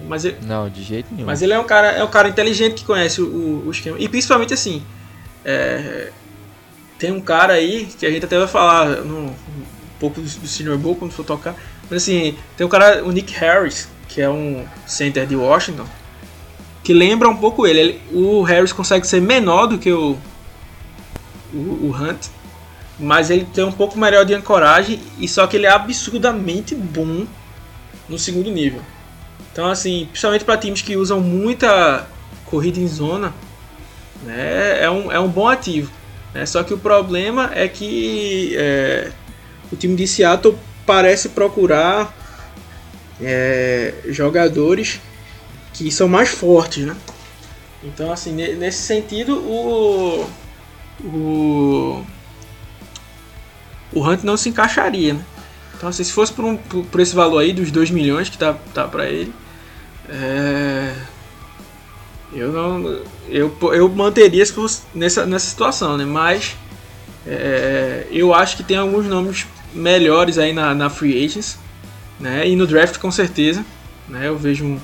[0.08, 1.26] Mas ele, não, de jeito nenhum.
[1.26, 3.96] Mas ele é um cara, é um cara inteligente que conhece o, o esquema.
[3.98, 4.82] E principalmente assim,
[5.44, 6.10] é,
[7.00, 9.34] tem um cara aí que a gente até vai falar no, um
[9.98, 11.56] pouco do, do Senior Bowl quando for tocar.
[11.90, 15.86] Mas assim, tem um cara, o Nick Harris, que é um center de Washington
[16.84, 17.80] que lembra um pouco ele.
[17.80, 18.00] ele.
[18.12, 20.16] O Harris consegue ser menor do que o,
[21.52, 22.26] o, o, Hunt,
[22.98, 27.26] mas ele tem um pouco melhor de ancoragem e só que ele é absurdamente bom
[28.08, 28.82] no segundo nível.
[29.52, 32.06] Então assim, principalmente para times que usam muita
[32.44, 33.32] corrida em zona,
[34.22, 35.90] né, é, um, é um bom ativo.
[36.34, 36.46] Né?
[36.46, 39.10] Só que o problema é que é,
[39.72, 40.56] o time de Seattle
[40.86, 42.14] parece procurar
[43.20, 45.00] é, jogadores
[45.72, 46.96] que são mais fortes, né?
[47.82, 50.28] Então, assim, nesse sentido, o.
[51.02, 52.04] O.
[53.92, 55.24] O Hunt não se encaixaria, né?
[55.74, 58.54] Então, assim, se fosse por, um, por esse valor aí, dos 2 milhões que tá,
[58.74, 59.32] tá pra ele,
[60.08, 60.94] é...
[62.32, 63.02] eu não.
[63.28, 66.04] Eu, eu manteria se fosse nessa, nessa situação, né?
[66.04, 66.56] Mas.
[67.26, 71.58] É, eu acho que tem alguns nomes melhores aí na, na Free Agents,
[72.18, 72.48] né?
[72.48, 73.64] E no draft, com certeza.
[74.08, 74.26] Né?
[74.26, 74.80] Eu vejo um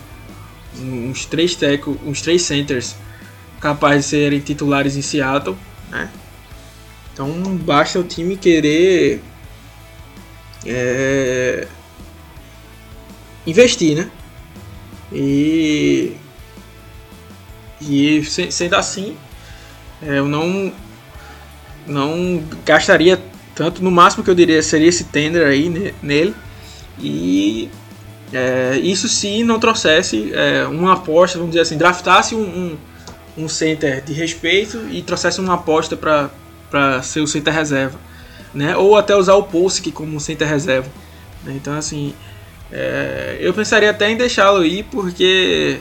[0.81, 2.95] uns três teco, uns três centers
[3.61, 5.57] capazes de serem titulares em Seattle,
[5.91, 6.11] né?
[7.13, 9.23] Então basta o time querer
[10.65, 11.67] é,
[13.47, 14.11] investir, né?
[15.13, 16.13] E
[17.81, 19.17] e sendo assim,
[20.03, 20.73] é, eu não
[21.87, 23.21] não gastaria
[23.55, 26.35] tanto, no máximo que eu diria seria esse tender aí nele
[26.99, 27.71] e
[28.33, 32.77] é, isso se não trouxesse é, uma aposta, vamos dizer assim, draftasse um,
[33.37, 37.99] um, um center de respeito e trouxesse uma aposta para ser o center reserva.
[38.53, 38.77] Né?
[38.77, 40.89] Ou até usar o Pulsic como center reserva.
[41.45, 41.55] Né?
[41.57, 42.15] Então, assim,
[42.73, 45.79] é, eu pensaria até em deixá-lo ir, porque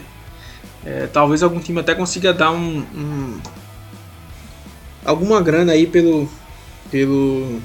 [0.85, 3.39] é, talvez algum time até consiga dar um, um,
[5.03, 6.29] alguma grana aí pelo
[6.91, 7.59] pelo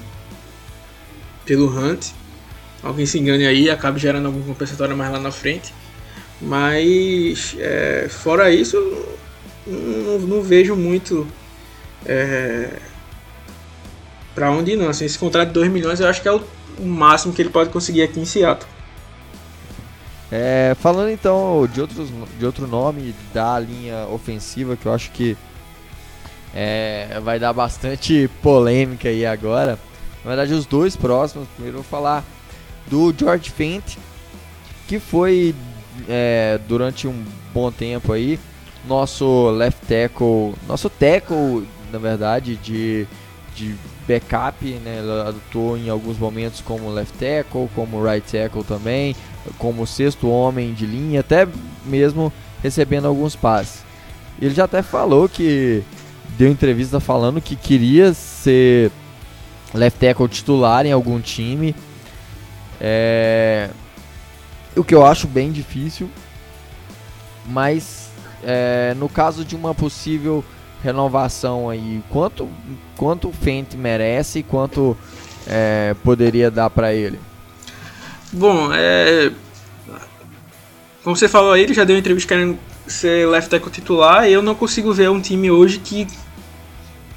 [1.45, 2.11] pelo Hunt
[2.83, 5.73] alguém se engane aí acabe gerando algum compensatório mais lá na frente.
[6.41, 8.77] Mas é, fora isso,
[9.67, 11.27] não, não vejo muito
[12.05, 12.69] é,
[14.33, 14.89] para onde não.
[14.89, 16.41] Assim, esse contrato de 2 milhões eu acho que é o,
[16.79, 18.67] o, máximo que ele pode conseguir aqui em Seattle.
[20.31, 22.09] É, falando então de, outros,
[22.39, 25.35] de outro nome da linha ofensiva que eu acho que
[26.53, 29.77] é, vai dar bastante polêmica aí agora.
[30.23, 31.47] Na verdade, os dois próximos.
[31.49, 32.23] Primeiro eu vou falar
[32.87, 33.97] do George Fent,
[34.87, 35.53] que foi
[36.07, 37.23] é, durante um
[37.53, 38.39] bom tempo aí
[38.87, 43.07] nosso left tackle, nosso tackle, na verdade, de,
[43.55, 43.75] de
[44.07, 44.99] backup, né?
[44.99, 49.15] Ele adotou em alguns momentos como left tackle, como right tackle também,
[49.57, 51.47] como sexto homem de linha, até
[51.85, 52.31] mesmo
[52.61, 53.83] recebendo alguns passes.
[54.41, 55.83] Ele já até falou que
[56.37, 58.91] deu entrevista falando que queria ser
[59.73, 61.75] left tackle titular em algum time.
[62.79, 63.69] É...
[64.75, 66.09] O que eu acho bem difícil,
[67.45, 68.09] mas
[68.43, 70.43] é, no caso de uma possível
[70.83, 72.49] renovação aí, quanto,
[72.97, 74.97] quanto o Fent merece e quanto
[75.47, 77.19] é, poderia dar para ele?
[78.31, 79.31] Bom, é...
[81.03, 82.57] como você falou aí, ele já deu entrevista querendo
[82.87, 86.07] ser left tackle titular e eu não consigo ver um time hoje que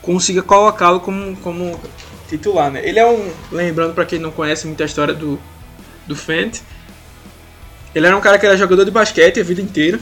[0.02, 1.80] consiga colocá-lo como, como
[2.28, 2.86] titular, né?
[2.86, 5.38] Ele é um, lembrando para quem não conhece muita história do
[6.06, 6.60] do Fent,
[7.94, 10.00] ele era um cara que era jogador de basquete a vida inteira.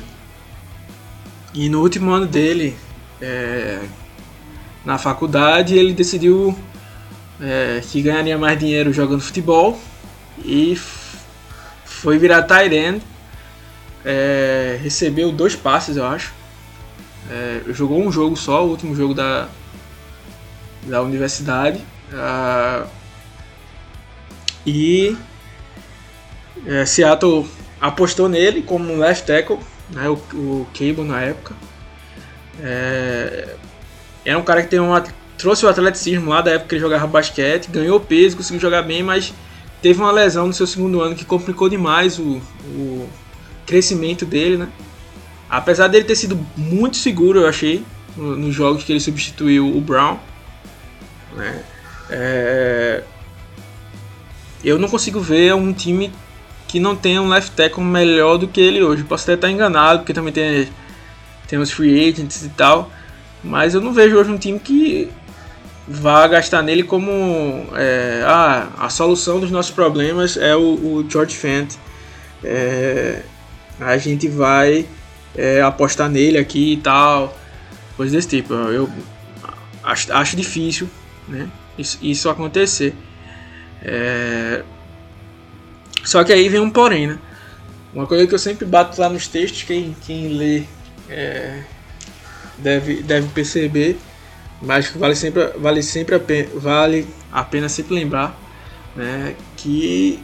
[1.54, 2.74] E no último ano dele,
[3.22, 3.78] é,
[4.84, 6.58] na faculdade, ele decidiu
[7.40, 9.78] é, que ganharia mais dinheiro jogando futebol
[10.44, 10.76] e
[11.84, 13.02] foi virar tight end.
[14.04, 16.34] É, recebeu dois passes, eu acho.
[17.30, 19.48] É, jogou um jogo só, o último jogo da,
[20.82, 21.80] da universidade.
[22.12, 22.86] Uh,
[24.66, 25.16] e
[26.66, 27.48] é, Seattle
[27.80, 29.58] apostou nele como um left tackle,
[29.90, 31.54] né, o, o Cable na época.
[32.60, 33.56] É,
[34.36, 35.02] um cara que tem uma,
[35.38, 39.02] trouxe o atleticismo lá da época que ele jogava basquete, ganhou peso, conseguiu jogar bem,
[39.02, 39.32] mas
[39.80, 43.08] teve uma lesão no seu segundo ano que complicou demais o, o
[43.66, 44.68] crescimento dele, né?
[45.50, 47.84] Apesar dele ter sido muito seguro, eu achei,
[48.16, 50.18] nos jogos que ele substituiu o Brown.
[51.34, 51.62] Né?
[52.08, 53.02] É...
[54.64, 56.12] Eu não consigo ver um time
[56.68, 59.04] que não tenha um left tackle melhor do que ele hoje.
[59.04, 60.68] Posso até estar enganado, porque também tem,
[61.52, 62.90] tem os free agents e tal.
[63.44, 65.10] Mas eu não vejo hoje um time que
[65.86, 71.36] vá gastar nele como é, ah, a solução dos nossos problemas é o, o George
[71.36, 71.74] Fent.
[72.42, 73.20] É,
[73.78, 74.86] a gente vai
[75.36, 77.36] é, apostar nele aqui e tal,
[77.98, 78.54] coisa desse tipo.
[78.54, 78.88] Eu
[79.84, 80.88] acho, acho difícil
[81.28, 82.94] né, isso, isso acontecer.
[83.82, 84.62] É,
[86.02, 87.18] só que aí vem um porém, né?
[87.92, 90.62] Uma coisa que eu sempre bato lá nos textos, quem, quem lê
[91.12, 91.62] é,
[92.58, 93.98] deve, deve perceber,
[94.60, 98.38] mas vale sempre, vale sempre a pena, vale a pena sempre lembrar
[98.94, 100.22] né, que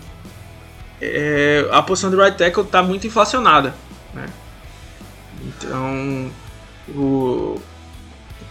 [1.00, 3.74] é, a posição do right tackle está muito inflacionada.
[4.14, 4.26] Né?
[5.40, 6.30] Então,
[6.88, 7.60] o,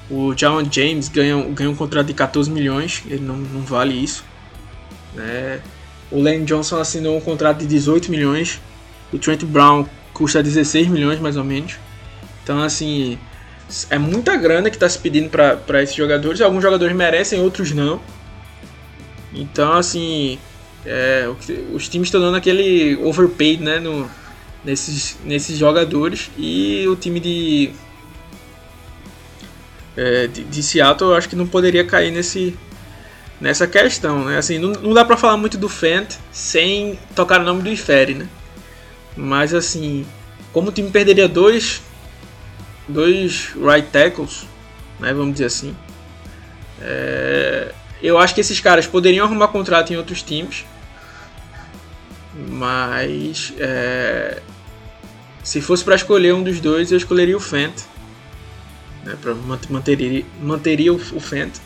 [0.09, 4.23] o John James ganha, ganha um contrato de 14 milhões, ele não, não vale isso.
[5.13, 5.61] Né?
[6.09, 8.61] O Lane Johnson assinou um contrato de 18 milhões.
[9.11, 11.77] O Trent Brown custa 16 milhões mais ou menos.
[12.47, 13.19] Então, assim,
[13.89, 16.39] é muita grana que está se pedindo para esses jogadores.
[16.39, 17.99] Alguns jogadores merecem, outros não.
[19.33, 20.39] Então, assim,
[20.85, 21.27] é,
[21.73, 24.09] os times estão dando aquele overpaid né, no,
[24.63, 26.31] nesses, nesses jogadores.
[26.37, 27.71] E o time de,
[29.97, 32.57] é, de, de Seattle eu acho que não poderia cair nesse,
[33.41, 34.37] nessa questão, né?
[34.37, 38.13] Assim, não, não dá para falar muito do Fent sem tocar o nome do Ifere,
[38.13, 38.29] né?
[39.17, 40.05] Mas assim,
[40.53, 41.81] como o time perderia dois
[42.87, 44.47] dois right tackles,
[44.99, 45.75] né, vamos dizer assim,
[46.81, 50.65] é, eu acho que esses caras poderiam arrumar contrato em outros times,
[52.49, 54.41] mas é,
[55.43, 57.73] se fosse para escolher um dos dois, eu escolheria o Fent,
[59.03, 59.33] né, para
[59.69, 61.59] manteria manteria o Fent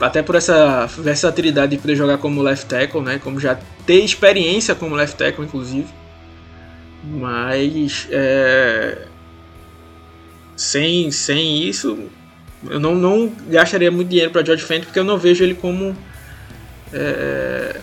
[0.00, 3.20] até por essa versatilidade de poder jogar como left tackle, né?
[3.22, 5.86] Como já ter experiência como left tackle, inclusive.
[7.04, 9.06] Mas é,
[10.56, 11.98] sem, sem isso,
[12.68, 15.96] eu não, não gastaria muito dinheiro para George Fent porque eu não vejo ele como
[16.92, 17.80] é,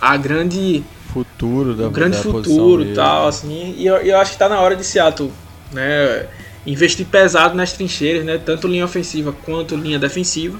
[0.00, 4.30] a grande futuro da, o grande da futuro e tal assim e eu, eu acho
[4.30, 5.30] que está na hora de Seattle
[5.72, 6.26] né
[6.66, 10.58] investir pesado nas trincheiras né tanto linha ofensiva quanto linha defensiva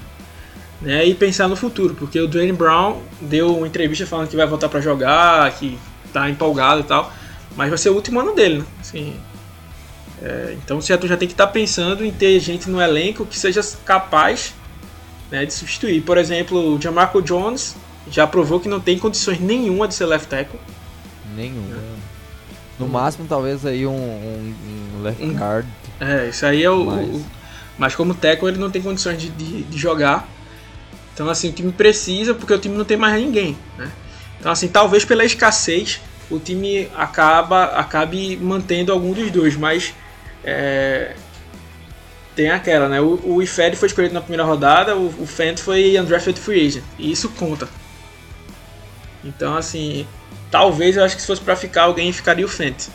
[0.83, 4.45] né, e pensar no futuro, porque o Dwayne Brown deu uma entrevista falando que vai
[4.45, 5.79] voltar para jogar, que
[6.11, 7.11] tá empolgado e tal,
[7.55, 8.65] mas vai ser o último ano dele, né?
[8.81, 9.15] Assim,
[10.23, 13.25] é, então o Seattle já tem que estar tá pensando em ter gente no elenco
[13.25, 14.53] que seja capaz
[15.29, 16.01] né, de substituir.
[16.01, 17.75] Por exemplo, o Jamarco Jones
[18.09, 20.59] já provou que não tem condições nenhuma de ser left tackle.
[21.35, 21.75] Nenhuma.
[22.79, 24.55] No máximo, talvez aí um, um,
[24.97, 25.65] um left guard.
[25.99, 26.85] É, isso aí é o.
[26.85, 27.25] Mas, o,
[27.77, 30.27] mas como tackle ele não tem condições de, de, de, jogar.
[31.13, 33.57] Então assim, o time precisa porque o time não tem mais ninguém.
[33.77, 33.91] Né?
[34.39, 35.99] Então assim, talvez pela escassez
[36.31, 39.93] o time acaba acabe mantendo algum dos dois, mas
[40.43, 41.15] é,
[42.35, 42.99] tem aquela, né?
[42.99, 46.83] O, o Ifed foi escolhido na primeira rodada, o, o Fent foi undrafted free agent,
[46.97, 47.67] e isso conta.
[49.23, 50.05] Então, assim,
[50.51, 52.89] talvez eu acho que se fosse para ficar alguém ficaria o Fent.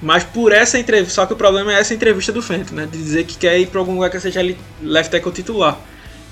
[0.00, 2.86] Mas por essa entrevista, só que o problema é essa entrevista do Fent, né?
[2.90, 4.40] De dizer que quer ir para algum lugar que seja
[4.80, 5.78] left tackle titular.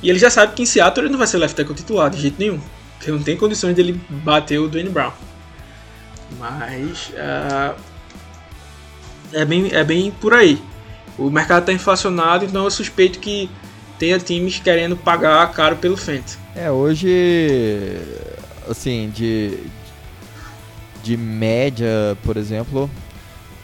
[0.02, 2.20] E ele já sabe que em Seattle ele não vai ser left tackle titular de
[2.20, 2.60] jeito nenhum.
[2.96, 5.12] Porque não tem condições dele bater o Dwayne Brown.
[6.38, 7.74] Mas uh,
[9.32, 10.60] é, bem, é bem por aí.
[11.18, 13.50] O mercado está inflacionado, então eu suspeito que
[13.98, 16.36] tenha times querendo pagar caro pelo Fent.
[16.54, 17.98] É, hoje,
[18.68, 19.58] assim, de,
[21.02, 22.90] de média, por exemplo,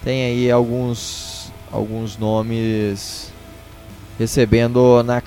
[0.04, 3.32] tem aí alguns, alguns nomes
[4.18, 5.22] recebendo na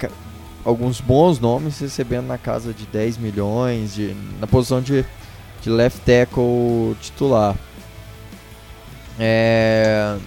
[0.64, 5.06] alguns bons nomes recebendo na casa de 10 milhões de, na posição de,
[5.62, 7.56] de left tackle titular.
[9.20, 10.18] É,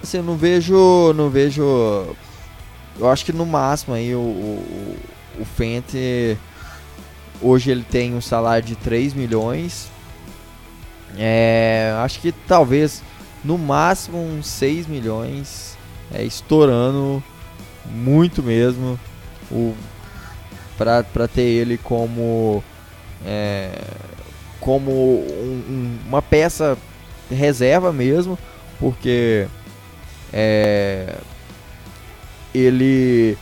[0.00, 1.62] assim, não vejo, não vejo,
[2.98, 4.96] eu acho que no máximo aí o, o,
[5.40, 6.38] o Fente
[7.40, 9.90] hoje ele tem um salário de 3 milhões.
[11.18, 13.02] É, acho que talvez
[13.44, 15.76] no máximo uns 6 milhões,
[16.12, 17.22] é, estourando
[17.86, 18.98] muito mesmo
[19.50, 19.74] o
[20.78, 22.62] para ter ele como
[23.24, 23.70] é,
[24.58, 26.76] como um, um, uma peça
[27.34, 28.38] reserva mesmo,
[28.78, 29.46] porque
[30.32, 31.16] é,
[32.54, 33.36] ele,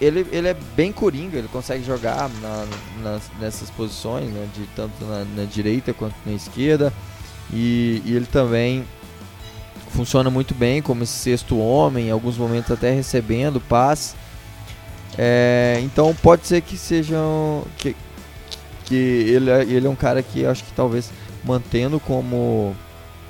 [0.00, 2.66] ele ele é bem coringa, ele consegue jogar na,
[3.02, 6.92] nas, nessas posições, né, de tanto na, na, direita quanto na esquerda,
[7.52, 8.84] e, e ele também
[9.90, 14.14] funciona muito bem como esse sexto homem, em alguns momentos até recebendo passe.
[15.16, 17.96] É, então pode ser que sejam que,
[18.84, 21.10] que ele, é, ele é um cara que acho que talvez
[21.44, 22.74] mantendo como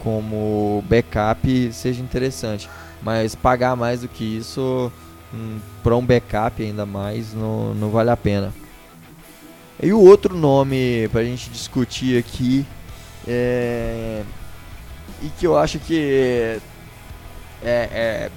[0.00, 2.70] como backup seja interessante,
[3.02, 4.92] mas pagar mais do que isso
[5.34, 8.54] hum, para um backup ainda mais não, não vale a pena.
[9.82, 12.64] E o outro nome para a gente discutir aqui
[13.26, 14.22] é,
[15.22, 16.60] e que eu acho que
[17.62, 18.30] é,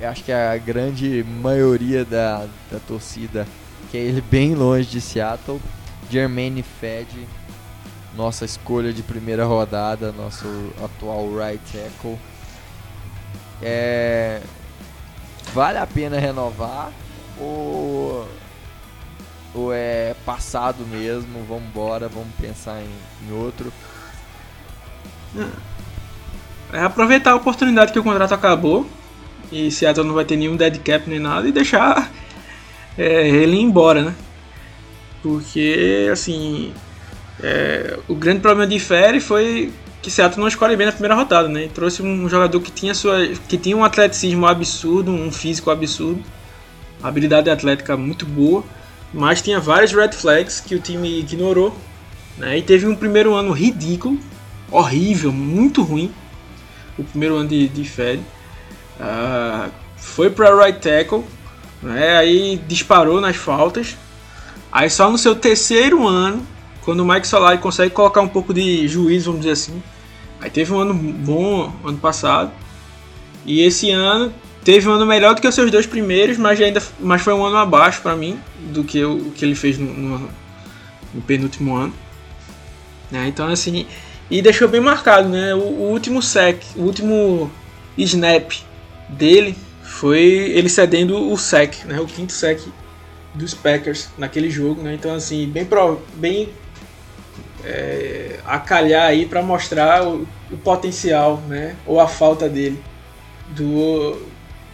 [0.00, 3.46] é acho que a grande maioria da, da torcida
[3.90, 5.60] quer ele bem longe de Seattle.
[6.10, 7.06] Jermaine Fed,
[8.16, 10.46] nossa escolha de primeira rodada, nosso
[10.82, 12.18] atual right tackle.
[13.62, 14.40] É,
[15.52, 16.92] vale a pena renovar
[17.38, 18.28] ou,
[19.54, 21.44] ou é passado mesmo?
[21.48, 23.72] Vamos embora, vamos pensar em, em outro.
[26.72, 28.86] É aproveitar a oportunidade que o contrato acabou
[29.50, 32.10] e Seattle não vai ter nenhum dead cap nem nada e deixar
[32.96, 34.14] é, ele ir embora, né?
[35.22, 36.72] Porque, assim,
[37.42, 39.72] é, o grande problema de Ferry foi
[40.02, 41.68] que Seattle não escolhe bem na primeira rodada, né?
[41.74, 46.22] Trouxe um jogador que tinha, sua, que tinha um atleticismo absurdo, um físico absurdo,
[47.02, 48.64] habilidade atlética muito boa,
[49.12, 51.76] mas tinha várias red flags que o time ignorou,
[52.36, 52.58] né?
[52.58, 54.18] E teve um primeiro ano ridículo,
[54.70, 56.12] horrível, muito ruim,
[56.96, 57.82] o primeiro ano de, de.
[59.00, 61.24] Uh, foi para right tackle,
[61.82, 62.16] né?
[62.16, 63.96] aí disparou nas faltas.
[64.70, 66.46] Aí só no seu terceiro ano,
[66.88, 69.82] quando o Mike Solari consegue colocar um pouco de juízo, vamos dizer assim.
[70.40, 72.50] Aí teve um ano bom ano passado.
[73.44, 74.32] E esse ano
[74.64, 77.44] teve um ano melhor do que os seus dois primeiros, mas ainda mas foi um
[77.44, 78.40] ano abaixo para mim
[78.72, 80.30] do que o, que ele fez no, no,
[81.12, 81.92] no penúltimo ano.
[83.10, 83.28] Né?
[83.28, 83.86] Então assim,
[84.30, 85.54] e deixou bem marcado, né?
[85.54, 87.50] O, o último sec, o último
[87.98, 88.50] snap
[89.10, 92.00] dele foi ele cedendo o sec, né?
[92.00, 92.62] O quinto sec
[93.34, 94.94] dos Packers naquele jogo, né?
[94.94, 96.48] Então assim, bem pro, bem
[97.64, 101.76] é, a calhar aí para mostrar o, o, potencial, né?
[101.86, 102.82] Ou a falta dele
[103.48, 104.20] do,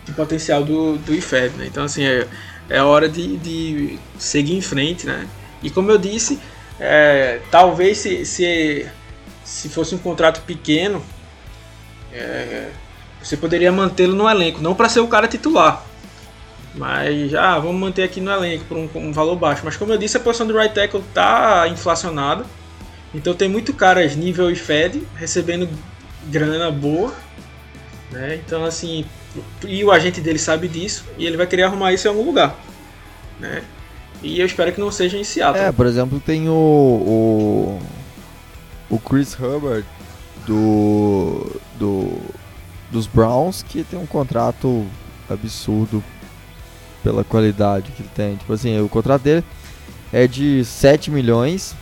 [0.06, 1.66] do potencial do, do IFED, né?
[1.66, 2.26] Então assim, é,
[2.68, 5.26] é hora de, de seguir em frente, né?
[5.62, 6.38] E como eu disse,
[6.78, 8.86] é, talvez se, se
[9.44, 11.04] se fosse um contrato pequeno,
[12.12, 12.70] é,
[13.22, 15.84] você poderia mantê-lo no elenco, não para ser o cara titular,
[16.74, 19.62] mas ah, vamos manter aqui no elenco por um, um, valor baixo.
[19.64, 22.44] Mas como eu disse, a posição do right tackle está inflacionada,
[23.14, 25.68] então tem muito caras nível e Fed recebendo
[26.26, 27.14] grana boa,
[28.10, 28.40] né?
[28.44, 29.04] Então assim,
[29.66, 32.58] e o agente dele sabe disso e ele vai querer arrumar isso em algum lugar,
[33.38, 33.62] né?
[34.22, 35.64] E eu espero que não seja em Seattle.
[35.64, 37.82] É, por exemplo, tem o, o
[38.90, 39.84] o Chris Hubbard
[40.46, 42.20] do, do
[42.90, 44.86] dos Browns que tem um contrato
[45.28, 46.02] absurdo
[47.02, 48.36] pela qualidade que ele tem.
[48.36, 49.44] Tipo assim, o contrato dele
[50.12, 51.74] é de 7 milhões,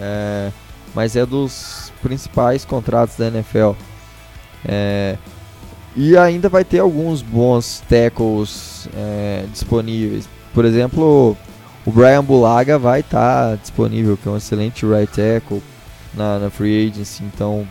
[0.00, 0.50] é,
[0.94, 3.72] mas é dos principais contratos da NFL.
[4.64, 5.16] É,
[5.96, 10.28] e ainda vai ter alguns bons tackles é, disponíveis.
[10.52, 11.36] Por exemplo,
[11.84, 15.62] o Brian Bulaga vai estar tá disponível, que é um excelente right tackle
[16.14, 17.22] na, na free agency.
[17.24, 17.66] Então,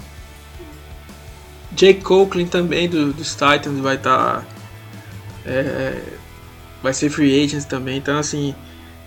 [1.76, 4.44] Jake Coughlin também do, dos Titans vai estar tá,
[5.46, 6.02] é,
[6.82, 7.98] vai ser free agent também.
[7.98, 8.54] Então assim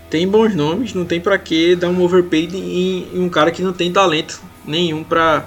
[0.08, 3.62] tem bons nomes, não tem para que dar um overpaid em, em, um cara que
[3.62, 5.46] não tem talento nenhum para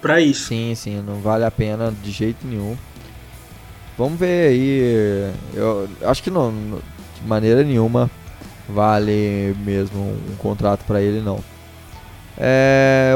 [0.00, 0.48] para isso.
[0.48, 2.76] Sim, sim, não vale a pena de jeito nenhum.
[3.96, 5.32] Vamos ver aí.
[5.54, 6.52] Eu acho que não,
[7.20, 8.10] de maneira nenhuma
[8.68, 11.38] vale mesmo um contrato para ele não.
[12.36, 13.12] É,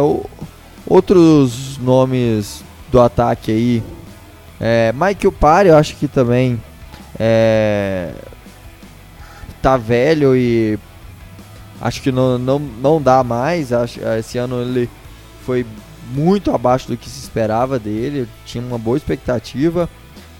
[0.87, 3.83] outros nomes do ataque aí.
[4.61, 6.63] É, Michael Parry, eu acho que também
[7.19, 8.13] é,
[9.63, 10.79] tá velho e
[11.81, 13.73] acho que não, não, não dá mais.
[13.73, 14.89] Acho, esse ano ele
[15.45, 15.67] foi
[16.13, 18.29] muito abaixo do que se esperava dele.
[18.45, 19.89] Tinha uma boa expectativa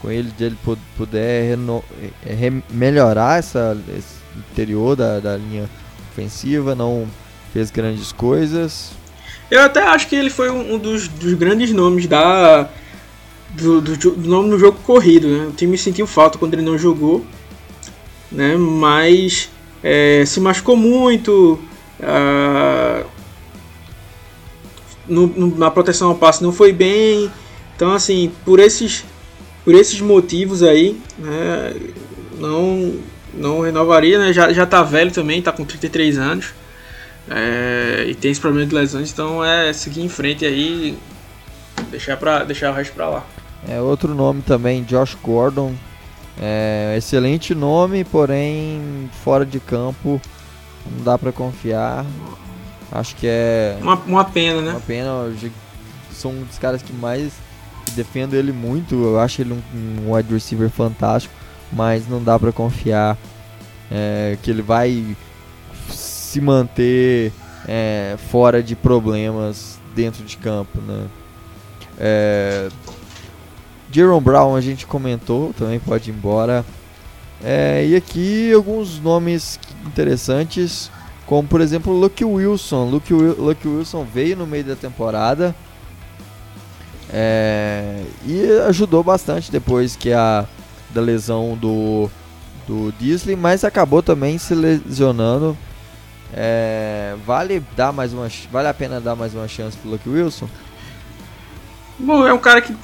[0.01, 0.59] com ele de ele
[0.97, 1.83] puder reno,
[2.25, 5.69] é, melhorar essa, esse interior da, da linha
[6.13, 6.75] ofensiva.
[6.75, 7.07] Não
[7.53, 8.93] fez grandes coisas.
[9.51, 12.69] Eu até acho que ele foi um dos, dos grandes nomes da
[13.51, 15.29] do, do, do, nome no jogo corrido.
[15.29, 15.47] Né?
[15.47, 17.25] O time sentiu falta quando ele não jogou,
[18.31, 18.57] né?
[18.57, 19.51] mas
[19.83, 21.59] é, se machucou muito.
[22.03, 23.05] Ah,
[25.09, 27.31] no, na proteção ao passe não foi bem.
[27.75, 29.05] Então, assim, por esses,
[29.65, 31.75] por esses motivos aí, né,
[32.39, 32.95] não,
[33.35, 34.19] não renovaria.
[34.19, 34.33] Né?
[34.33, 36.55] Já, já tá velho também, tá com 33 anos.
[37.29, 40.97] É, e tem esse problema de lesões, então é seguir em frente aí,
[41.91, 43.27] deixar, pra, deixar o resto pra lá.
[43.69, 45.75] É outro nome também, Josh Gordon.
[46.39, 50.21] É, excelente nome, porém fora de campo
[50.91, 52.05] não dá para confiar.
[52.93, 54.71] Acho que é uma, uma pena, né?
[54.73, 55.11] Uma pena.
[56.13, 57.33] Sou um dos caras que mais
[57.95, 58.95] defendo ele muito.
[58.95, 61.35] Eu acho ele um, um wide receiver fantástico,
[61.73, 63.17] mas não dá para confiar
[63.91, 65.17] é, que ele vai
[65.91, 67.33] se manter
[67.67, 71.07] é, fora de problemas dentro de campo, né?
[71.99, 72.69] É,
[73.91, 76.65] Jaron Brown a gente comentou, também pode ir embora.
[77.43, 80.91] É, e aqui alguns nomes interessantes,
[81.27, 82.85] como por exemplo Luke Wilson.
[82.89, 85.55] Luke, Luke Wilson veio no meio da temporada
[87.11, 90.45] é, e ajudou bastante depois que a
[90.91, 92.11] da lesão do
[92.67, 95.57] do Disley, mas acabou também se lesionando
[96.35, 100.49] é, vale dar mais uma, vale a pena dar mais uma chance pro Luke Wilson?
[101.99, 102.77] Bom, é um cara que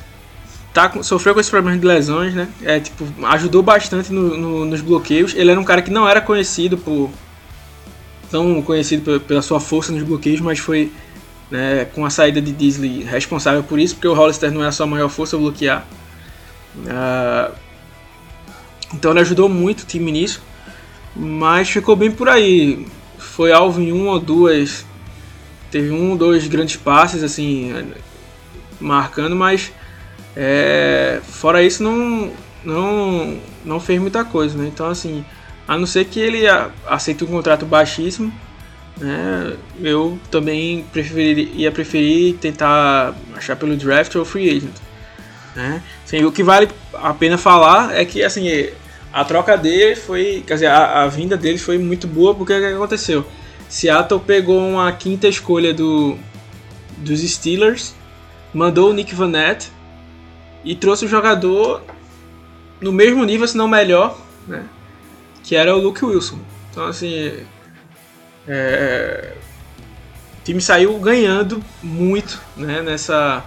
[0.73, 2.49] tá, sofreu com esse problema de lesões, né?
[2.63, 5.35] É, tipo, ajudou bastante no, no, nos bloqueios.
[5.35, 7.11] Ele era um cara que não era conhecido por
[8.31, 10.91] tão conhecido pela sua força nos bloqueios, mas foi
[11.51, 14.73] né, com a saída de Disley responsável por isso, porque o Hollister não é a
[14.73, 15.87] sua maior força bloquear.
[16.77, 17.55] Uh,
[18.95, 20.41] então ele ajudou muito o time nisso,
[21.15, 22.87] mas ficou bem por aí
[23.23, 24.85] foi alvo em um ou duas.
[25.71, 27.93] Teve um ou dois grandes passes, assim,
[28.79, 29.73] marcando, mas
[30.37, 32.33] é, fora isso não,
[32.65, 34.69] não, não fez muita coisa, né?
[34.73, 35.25] Então, assim,
[35.67, 36.45] a não ser que ele
[36.87, 38.33] aceite um contrato baixíssimo,
[38.99, 39.57] né?
[39.81, 44.75] Eu também preferiria, ia preferir tentar achar pelo draft ou free agent.
[45.55, 45.83] Né?
[46.05, 48.49] Assim, o que vale a pena falar é que assim
[49.13, 52.59] a troca dele foi, quer dizer, a, a vinda dele foi muito boa porque o
[52.59, 53.27] que aconteceu?
[53.69, 56.17] Seattle pegou uma quinta escolha do,
[56.99, 57.95] dos Steelers,
[58.53, 59.71] mandou o Nick Vanette
[60.65, 61.83] e trouxe o jogador
[62.81, 64.65] no mesmo nível, se não melhor, né?
[65.43, 66.39] Que era o Luke Wilson.
[66.71, 67.45] Então assim,
[68.47, 69.35] é,
[70.39, 72.83] o time saiu ganhando muito, né?
[72.83, 73.45] Nessa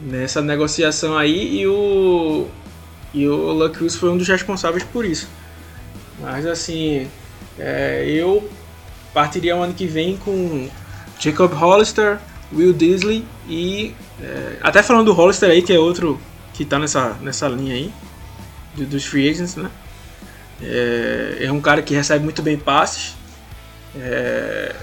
[0.00, 2.46] nessa negociação aí e o
[3.12, 5.28] e o Luck Wilson foi um dos responsáveis por isso.
[6.20, 7.08] Mas assim,
[7.58, 8.48] é, eu
[9.12, 10.68] partiria o ano que vem com
[11.18, 12.18] Jacob Hollister,
[12.52, 13.94] Will Disley e.
[14.20, 16.20] É, até falando do Hollister aí, que é outro
[16.54, 17.92] que está nessa, nessa linha aí,
[18.74, 19.70] do, dos free agents, né?
[20.60, 23.14] É, é, um cara que recebe muito bem passes.
[23.96, 24.74] É,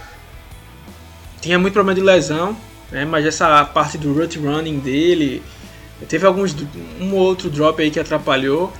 [1.41, 2.57] tinha muito problema de lesão,
[2.91, 5.43] né, mas essa parte do route running dele
[6.09, 6.55] Teve alguns
[6.99, 8.71] um ou outro drop aí que atrapalhou,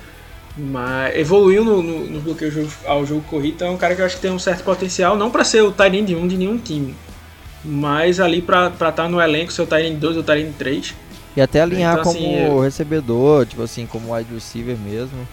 [0.56, 3.54] mas evoluiu no, no, no bloqueio ao jogo, corrido.
[3.54, 5.62] Então é um cara que eu acho que tem um certo potencial, não para ser
[5.62, 6.94] o tight end 1 de nenhum time,
[7.66, 10.94] mas ali pra estar tá no elenco, seu Tyrene 2 ou Tyrene 3.
[11.36, 12.60] E até alinhar então, como assim, eu...
[12.60, 15.28] recebedor, tipo assim, como wide receiver mesmo.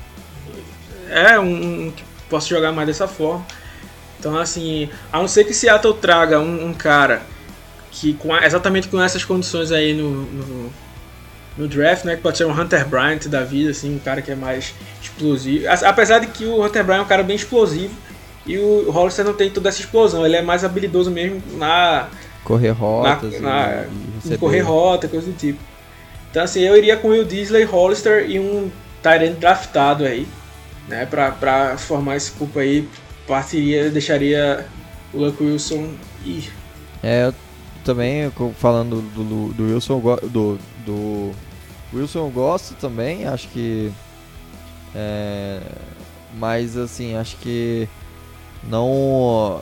[1.09, 3.45] É, um, um que posso jogar mais dessa forma.
[4.19, 7.21] Então, assim, a não ser que Seattle traga um, um cara
[7.91, 10.73] que com exatamente com essas condições aí no, no,
[11.57, 12.15] no, draft, né?
[12.15, 15.65] Que pode ser um Hunter Bryant da vida, assim, um cara que é mais explosivo.
[15.85, 17.93] Apesar de que o Hunter Bryant é um cara bem explosivo
[18.45, 22.07] e o Hollister não tem toda essa explosão, ele é mais habilidoso mesmo na.
[22.43, 23.85] Correr rotas, na,
[24.25, 25.59] na, correr rota, coisa do tipo.
[26.29, 28.69] Então, assim, eu iria com o Will Disley, Hollister e um
[29.01, 30.27] Tyrant draftado aí,
[30.89, 31.05] né?
[31.05, 32.87] Pra, pra formar esse culpa aí
[33.25, 34.65] partiria, deixaria
[35.13, 35.93] o Luke Wilson
[36.25, 36.51] ir.
[37.01, 37.33] É, eu
[37.85, 41.31] também, falando do, do Wilson, do, do
[41.93, 43.91] Wilson eu gosto também, acho que.
[44.93, 45.61] É,
[46.37, 47.87] mas assim, acho que
[48.69, 49.61] não.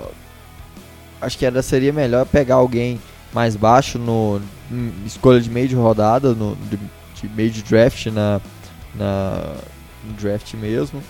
[1.20, 3.00] Acho que era, seria melhor pegar alguém
[3.34, 4.42] mais baixo no
[5.06, 6.78] escolha de meio de rodada, no, de,
[7.16, 8.42] de meio de draft na,
[8.96, 9.54] na
[10.04, 11.02] no draft mesmo.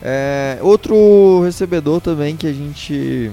[0.00, 3.32] É, outro recebedor também que a gente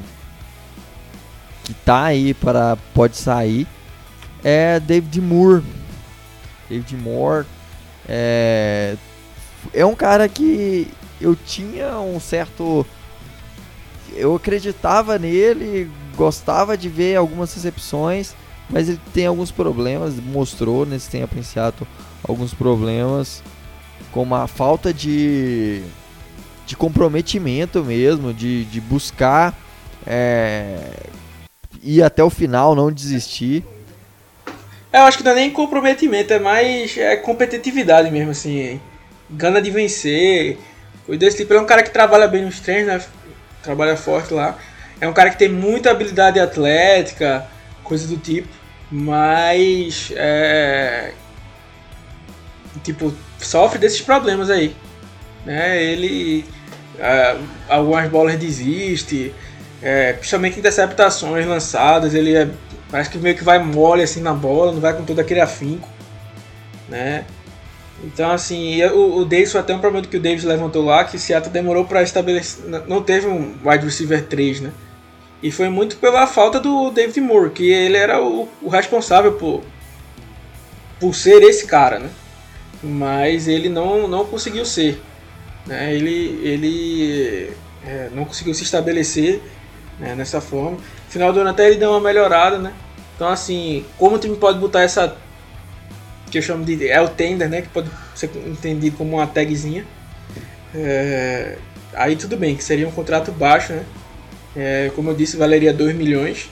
[1.63, 3.67] que tá aí para pode sair
[4.43, 5.63] é David Moore.
[6.69, 7.45] David Moore
[8.07, 8.95] é,
[9.73, 10.87] é um cara que
[11.19, 12.85] eu tinha um certo
[14.15, 18.33] eu acreditava nele, gostava de ver algumas recepções,
[18.69, 21.87] mas ele tem alguns problemas, mostrou nesse tempo em Seattle
[22.27, 23.43] alguns problemas,
[24.11, 25.83] como a falta de
[26.65, 29.53] de comprometimento mesmo, de, de buscar
[30.05, 30.77] é,
[31.83, 33.63] ir até o final, não desistir.
[34.91, 38.79] Eu acho que não é nem comprometimento, é mais é competitividade mesmo, assim.
[39.29, 40.57] Gana de vencer.
[41.07, 41.13] O.
[41.13, 43.01] Ele é um cara que trabalha bem nos treinos, né?
[43.65, 44.57] Trabalha forte lá.
[45.01, 47.45] É um cara que tem muita habilidade atlética,
[47.83, 48.47] coisa do tipo.
[48.89, 50.11] Mas.
[50.15, 51.11] É,
[52.83, 54.75] tipo, sofre desses problemas aí.
[55.45, 55.83] Né?
[55.83, 56.45] Ele
[56.99, 57.37] é,
[57.67, 59.33] algumas bolas desiste,
[59.81, 62.47] é, principalmente interceptações lançadas, ele é,
[62.89, 65.87] parece que meio que vai mole assim na bola, não vai com todo aquele afinco,
[66.87, 67.25] né?
[68.05, 71.51] Então assim, o, Davis foi até um problema que o Davis levantou lá, que Seattle
[71.51, 74.71] demorou para estabelecer, não teve um wide receiver 3, né?
[75.41, 79.63] E foi muito pela falta do David Moore, que ele era o, o responsável por,
[80.99, 82.09] por ser esse cara, né?
[82.83, 85.01] Mas ele não, não conseguiu ser.
[85.65, 85.95] Né?
[85.95, 87.51] Ele, ele
[87.83, 89.41] é, não conseguiu se estabelecer
[89.99, 90.77] né, nessa forma.
[90.77, 92.71] No final do ano até ele deu uma melhorada, né?
[93.15, 95.17] Então assim, como o time pode botar essa
[96.29, 97.61] que eu chamo de é o tender, né?
[97.61, 99.85] Que pode ser entendido como uma tagzinha.
[100.73, 101.57] É,
[101.93, 103.83] aí tudo bem, que seria um contrato baixo, né?
[104.55, 106.49] É, como eu disse, valeria 2 milhões.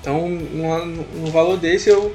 [0.00, 2.14] Então, um, um valor desse eu,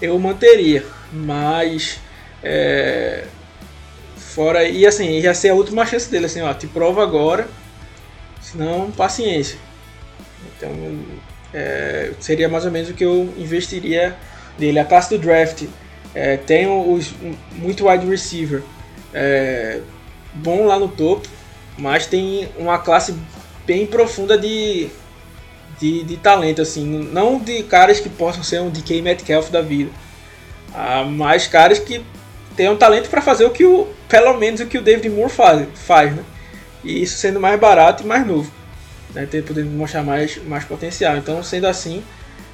[0.00, 0.84] eu manteria.
[1.12, 1.98] Mas
[2.42, 3.24] é,
[4.36, 7.48] Fora, e assim, ia ser a última chance dele, assim, ó, te prova agora,
[8.42, 9.58] senão paciência.
[10.54, 10.70] Então,
[11.54, 14.14] é, seria mais ou menos o que eu investiria
[14.58, 14.78] dele.
[14.78, 15.64] A classe do draft
[16.14, 17.12] é, tem os,
[17.52, 18.62] muito wide receiver
[19.12, 19.80] é,
[20.34, 21.28] bom lá no topo,
[21.78, 23.14] mas tem uma classe
[23.66, 24.88] bem profunda de,
[25.78, 29.90] de, de, talento, assim, não de caras que possam ser um DK Metcalf da vida,
[30.74, 32.04] ah, mas caras que
[32.56, 35.30] tem um talento para fazer o que o pelo menos o que o David Moore
[35.30, 36.22] faz, faz né?
[36.84, 38.50] E isso sendo mais barato e mais novo,
[39.14, 39.26] né?
[39.26, 41.16] Ter podendo mostrar mais mais potencial.
[41.16, 42.02] Então, sendo assim,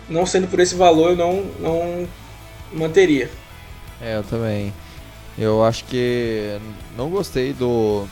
[0.08, 2.08] não sendo por esse valor, eu não não
[2.72, 3.30] manteria.
[4.00, 4.72] É, eu também.
[5.38, 6.58] Eu acho que
[6.96, 8.06] não gostei do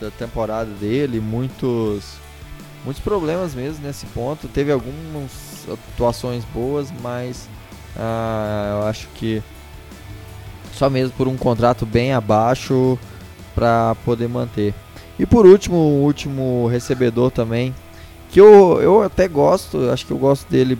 [0.00, 2.04] da temporada dele, muitos
[2.84, 4.48] muitos problemas mesmo nesse ponto.
[4.48, 7.48] Teve algumas atuações boas, mas
[7.96, 9.42] ah, eu acho que
[10.72, 12.98] só mesmo por um contrato bem abaixo
[13.54, 14.74] para poder manter.
[15.18, 17.74] E por último, o último recebedor também,
[18.30, 20.78] que eu, eu até gosto, acho que eu gosto dele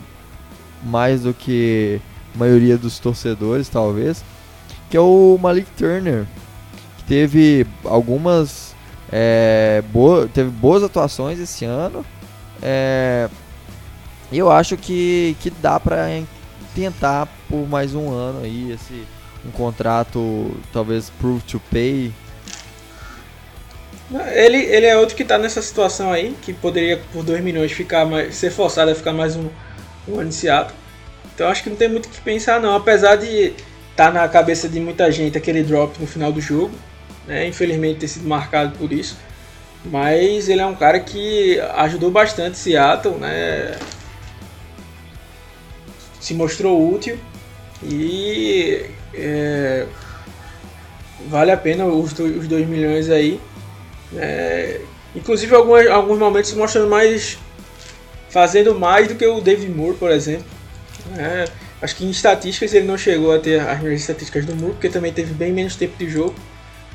[0.82, 2.00] mais do que
[2.34, 4.24] a maioria dos torcedores, talvez,
[4.90, 6.24] que é o Malik Turner,
[6.98, 8.74] que teve algumas
[9.10, 12.04] é, boa, teve boas atuações esse ano.
[12.62, 13.28] É,
[14.32, 16.06] eu acho que, que dá para
[16.74, 19.06] tentar por mais um ano aí esse
[19.46, 22.12] um contrato talvez prove to pay.
[24.34, 28.04] Ele, ele é outro que está nessa situação aí, que poderia por 2 milhões ficar
[28.04, 29.48] mais, ser forçado a ficar mais um,
[30.08, 30.76] um ano Seattle.
[31.34, 33.52] Então acho que não tem muito o que pensar não, apesar de
[33.90, 36.74] estar tá na cabeça de muita gente aquele drop no final do jogo,
[37.26, 37.46] né?
[37.46, 39.18] infelizmente ter sido marcado por isso.
[39.84, 43.76] Mas ele é um cara que ajudou bastante Seattle, né?
[46.26, 47.16] se mostrou útil
[47.82, 48.84] e
[49.14, 49.86] é,
[51.28, 53.40] vale a pena os 2 milhões aí.
[54.16, 54.80] É,
[55.14, 57.38] inclusive alguns, alguns momentos mostrando mais.
[58.28, 60.46] Fazendo mais do que o David Moore, por exemplo.
[61.16, 61.44] É,
[61.80, 64.88] acho que em estatísticas ele não chegou a ter as mesmas estatísticas do Moore, porque
[64.88, 66.34] também teve bem menos tempo de jogo.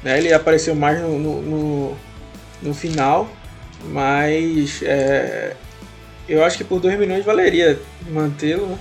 [0.04, 1.98] Né, ele apareceu mais no, no, no,
[2.62, 3.30] no final,
[3.86, 5.56] mas é,
[6.28, 7.80] eu acho que por 2 milhões valeria
[8.10, 8.68] mantê-lo.
[8.68, 8.78] Né?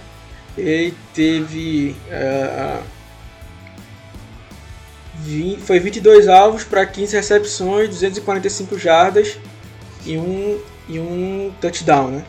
[0.56, 1.96] Ele teve.
[2.08, 2.82] Uh,
[5.22, 9.38] 20, foi 22 alvos para 15 recepções, 245 jardas
[10.06, 10.58] e um,
[10.88, 12.10] e um touchdown.
[12.10, 12.24] Né?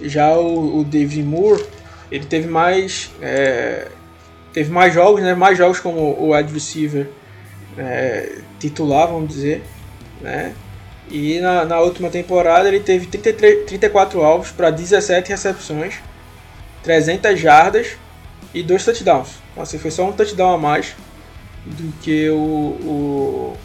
[0.00, 1.64] Já o, o David Moore
[2.10, 3.10] ele teve mais.
[3.20, 3.88] É,
[4.52, 5.34] teve mais jogos, né?
[5.34, 7.08] mais jogos como o wide receiver
[7.78, 9.64] é, titular, vamos dizer.
[10.20, 10.54] Né?
[11.10, 15.94] E na, na última temporada ele teve 33, 34 alvos para 17 recepções,
[16.82, 17.96] 300 jardas
[18.52, 19.30] e 2 touchdowns.
[19.52, 20.94] Então, assim, foi só um touchdown a mais
[21.64, 23.56] do que o, o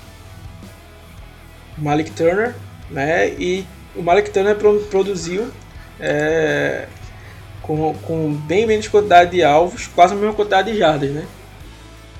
[1.77, 2.55] Malik Turner,
[2.89, 3.29] né?
[3.31, 5.51] E o Malik Turner produziu
[5.99, 6.87] é,
[7.61, 11.25] com, com bem menos quantidade de alvos, quase a mesma quantidade de jardas, né?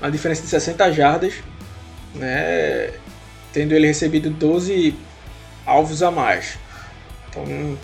[0.00, 1.34] A diferença de 60 jardas,
[2.14, 2.92] né?
[3.52, 4.94] Tendo ele recebido 12
[5.64, 6.58] alvos a mais.
[7.30, 7.78] Então,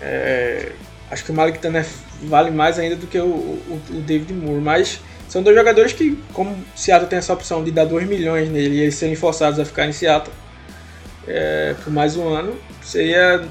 [0.00, 0.72] é,
[1.10, 1.86] acho que o Malik Turner
[2.22, 6.18] vale mais ainda do que o, o, o, David Moore, mas são dois jogadores que,
[6.32, 9.64] como Seattle tem essa opção de dar 2 milhões nele e eles serem forçados a
[9.64, 10.34] ficar em Seattle
[11.26, 13.46] é, por mais um ano, seria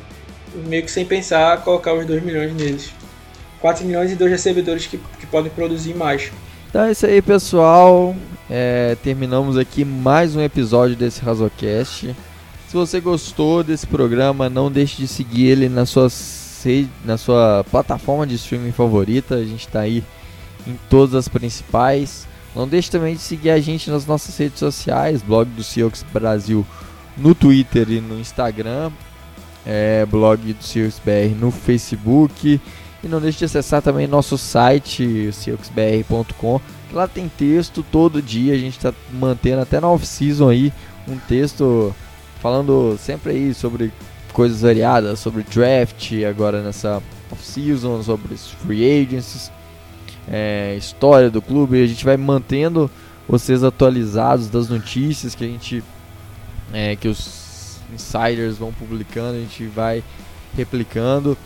[0.67, 2.91] meio que sem pensar colocar os 2 milhões neles.
[3.59, 6.31] 4 milhões e dois recebedores que, que podem produzir mais.
[6.69, 8.15] Então é isso aí, pessoal.
[8.49, 12.15] É, terminamos aqui mais um episódio desse Razocast.
[12.67, 16.07] Se você gostou desse programa, não deixe de seguir ele na sua,
[17.03, 19.35] na sua plataforma de streaming favorita.
[19.35, 20.03] A gente está aí
[20.65, 22.27] em todas as principais.
[22.55, 26.65] Não deixe também de seguir a gente nas nossas redes sociais, blog do Seahawks Brasil
[27.17, 28.91] no Twitter e no Instagram,
[29.65, 32.60] é, blog do Seahawks BR no Facebook.
[33.02, 36.60] E não deixe de acessar também nosso site, seahawksbr.com.
[36.91, 40.73] Lá tem texto todo dia, a gente está mantendo até na off-season aí
[41.07, 41.95] um texto
[42.41, 43.91] falando sempre aí sobre
[44.34, 49.52] coisas variadas, sobre draft agora nessa off-season, sobre free agents,
[50.27, 51.81] é, história do clube.
[51.81, 52.90] A gente vai mantendo
[53.27, 55.84] vocês atualizados das notícias que a gente,
[56.73, 57.38] é, que os
[57.93, 60.03] insiders vão publicando, a gente vai
[60.55, 61.37] replicando.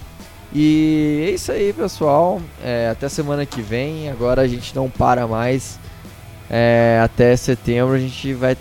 [0.54, 2.42] E é isso aí, pessoal.
[2.64, 4.10] É, até semana que vem.
[4.10, 5.80] Agora a gente não para mais.
[6.50, 8.56] É, até setembro a gente vai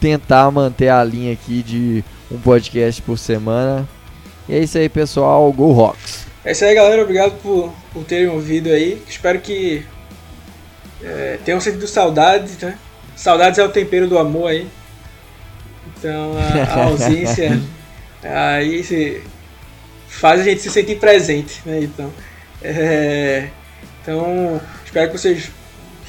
[0.00, 3.88] tentar manter a linha aqui de um podcast por semana.
[4.48, 5.52] E é isso aí, pessoal.
[5.52, 6.26] Go Rocks!
[6.44, 7.02] É isso aí, galera.
[7.02, 9.02] Obrigado por, por terem ouvido aí.
[9.08, 9.84] Espero que
[11.02, 12.78] é, tenham sentido saudades, né?
[13.16, 14.68] Saudades é o tempero do amor aí.
[16.02, 17.62] Então, a, a ausência
[18.24, 19.22] aí se,
[20.08, 21.78] faz a gente se sentir presente, né?
[21.80, 22.12] Então,
[22.60, 23.48] é,
[24.02, 25.48] então espero que vocês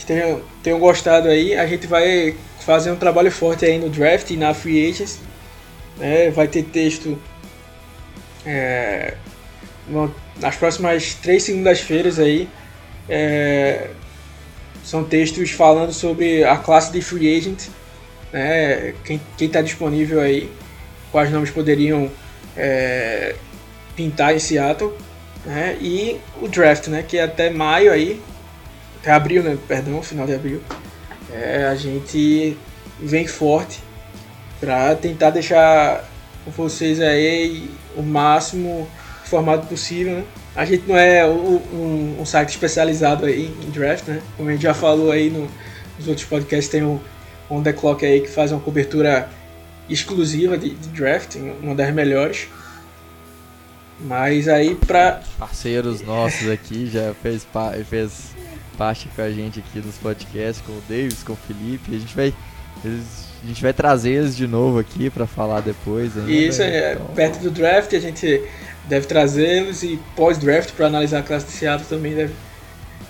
[0.08, 1.56] tenham, tenham gostado aí.
[1.56, 5.20] A gente vai fazer um trabalho forte aí no draft e na free agents.
[6.02, 7.20] É, vai ter texto
[8.44, 9.14] é,
[10.42, 12.50] nas próximas três segundas-feiras aí.
[13.08, 13.92] É,
[14.84, 17.68] são textos falando sobre a classe de free agent,
[18.34, 20.52] né, quem está disponível aí,
[21.12, 22.12] quais nomes poderiam
[22.58, 23.36] é,
[23.96, 24.92] pintar em Seattle,
[25.46, 28.20] né, e o draft, né, que é até maio aí,
[29.00, 30.62] até abril, né, perdão, final de abril,
[31.32, 32.58] é, a gente
[33.00, 33.82] vem forte
[34.60, 36.10] para tentar deixar
[36.48, 38.88] vocês aí o máximo
[39.26, 40.18] formado possível.
[40.18, 40.24] Né?
[40.56, 44.22] A gente não é um, um, site especializado aí em draft, né?
[44.38, 45.50] Como a gente já falou aí no,
[45.98, 47.02] nos outros podcasts, tem o
[47.54, 49.30] On The Clock aí que faz uma cobertura
[49.90, 52.48] exclusiva de, de draft, uma das melhores.
[54.00, 55.22] Mas aí pra.
[55.38, 57.46] Parceiros nossos aqui já fez,
[57.90, 58.32] fez
[58.78, 61.96] parte com a gente aqui nos podcasts, com o Davis, com o Felipe.
[61.96, 62.34] A gente vai,
[62.84, 66.18] a gente vai trazer eles de novo aqui para falar depois.
[66.18, 67.06] Ainda, Isso, é, então...
[67.08, 68.42] perto do draft a gente
[68.90, 72.34] deve trazê-los e pós-draft para analisar a classe de Seattle também deve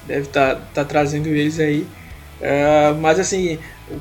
[0.08, 1.88] deve estar tá, tá trazendo eles aí.
[2.42, 3.58] Uh, mas assim,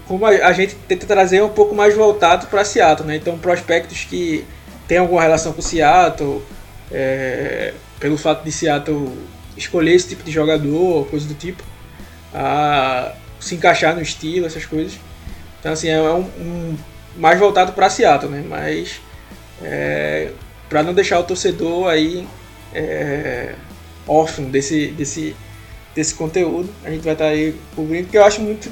[0.07, 3.17] como a, gente tenta trazer um pouco mais voltado para Seattle, né?
[3.17, 4.45] Então prospectos que
[4.87, 6.43] têm alguma relação com Seattle,
[6.91, 9.13] é, pelo fato de Seattle
[9.57, 11.63] escolher esse tipo de jogador, coisa do tipo,
[12.33, 14.99] a se encaixar no estilo, essas coisas.
[15.61, 16.77] Então assim, é um, um
[17.17, 18.45] mais voltado para Seattle, né?
[18.49, 19.01] Mas
[19.63, 20.31] é,
[20.69, 22.27] para não deixar o torcedor aí
[22.75, 23.55] é,
[24.07, 25.37] órfão desse, desse,
[25.95, 26.69] desse conteúdo.
[26.85, 28.71] A gente vai estar aí cobrindo, porque eu acho muito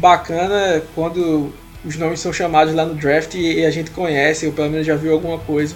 [0.00, 1.52] bacana quando
[1.84, 4.96] os nomes são chamados lá no draft e a gente conhece, ou pelo menos já
[4.96, 5.74] viu alguma coisa.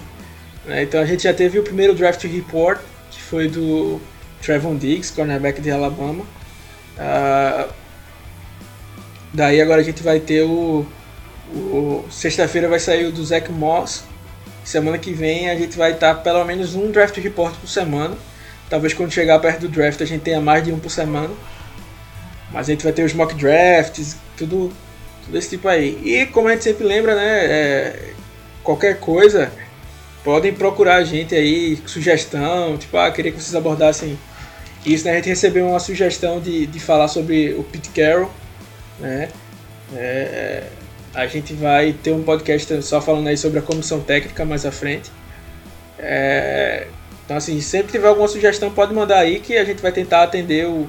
[0.65, 0.83] Né?
[0.83, 2.81] Então a gente já teve o primeiro draft report,
[3.11, 4.01] que foi do
[4.43, 6.25] Trevon Diggs, cornerback de Alabama.
[6.97, 7.73] Uh,
[9.33, 10.87] daí agora a gente vai ter o.
[11.53, 14.05] o Sexta-feira vai sair o do Zach Moss.
[14.65, 18.17] Semana que vem a gente vai estar pelo menos um draft report por semana.
[18.71, 21.31] Talvez quando chegar perto do draft a gente tenha mais de um por semana.
[22.55, 24.72] Mas a gente vai ter os mock drafts, tudo,
[25.24, 26.01] tudo esse tipo aí.
[26.05, 27.44] E como a gente sempre lembra, né?
[27.47, 28.12] É,
[28.62, 29.51] qualquer coisa,
[30.22, 34.16] podem procurar a gente aí, sugestão, tipo, ah, queria que vocês abordassem
[34.86, 35.10] isso, né?
[35.10, 38.31] A gente recebeu uma sugestão de, de falar sobre o Pete Carroll,
[39.01, 39.31] né?
[39.93, 40.62] É,
[41.12, 44.70] a gente vai ter um podcast só falando aí sobre a comissão técnica mais à
[44.70, 45.10] frente.
[45.98, 46.86] É,
[47.24, 50.68] então, assim, sempre tiver alguma sugestão, pode mandar aí que a gente vai tentar atender
[50.68, 50.89] o,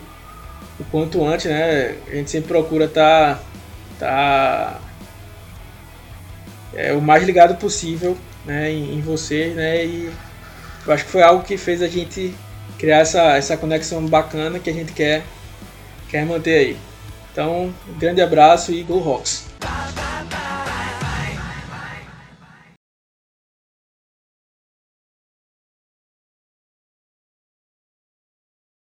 [0.79, 1.95] o quanto antes, né?
[2.07, 3.41] A gente sempre procura estar
[3.99, 4.81] tá, tá,
[6.73, 9.85] é, o mais ligado possível né, em, em você, né?
[9.85, 10.11] E
[10.85, 12.33] eu acho que foi algo que fez a gente
[12.77, 15.23] criar essa, essa conexão bacana que a gente quer,
[16.09, 16.77] quer manter aí.
[17.31, 19.45] Então, um grande abraço e Go Rocks!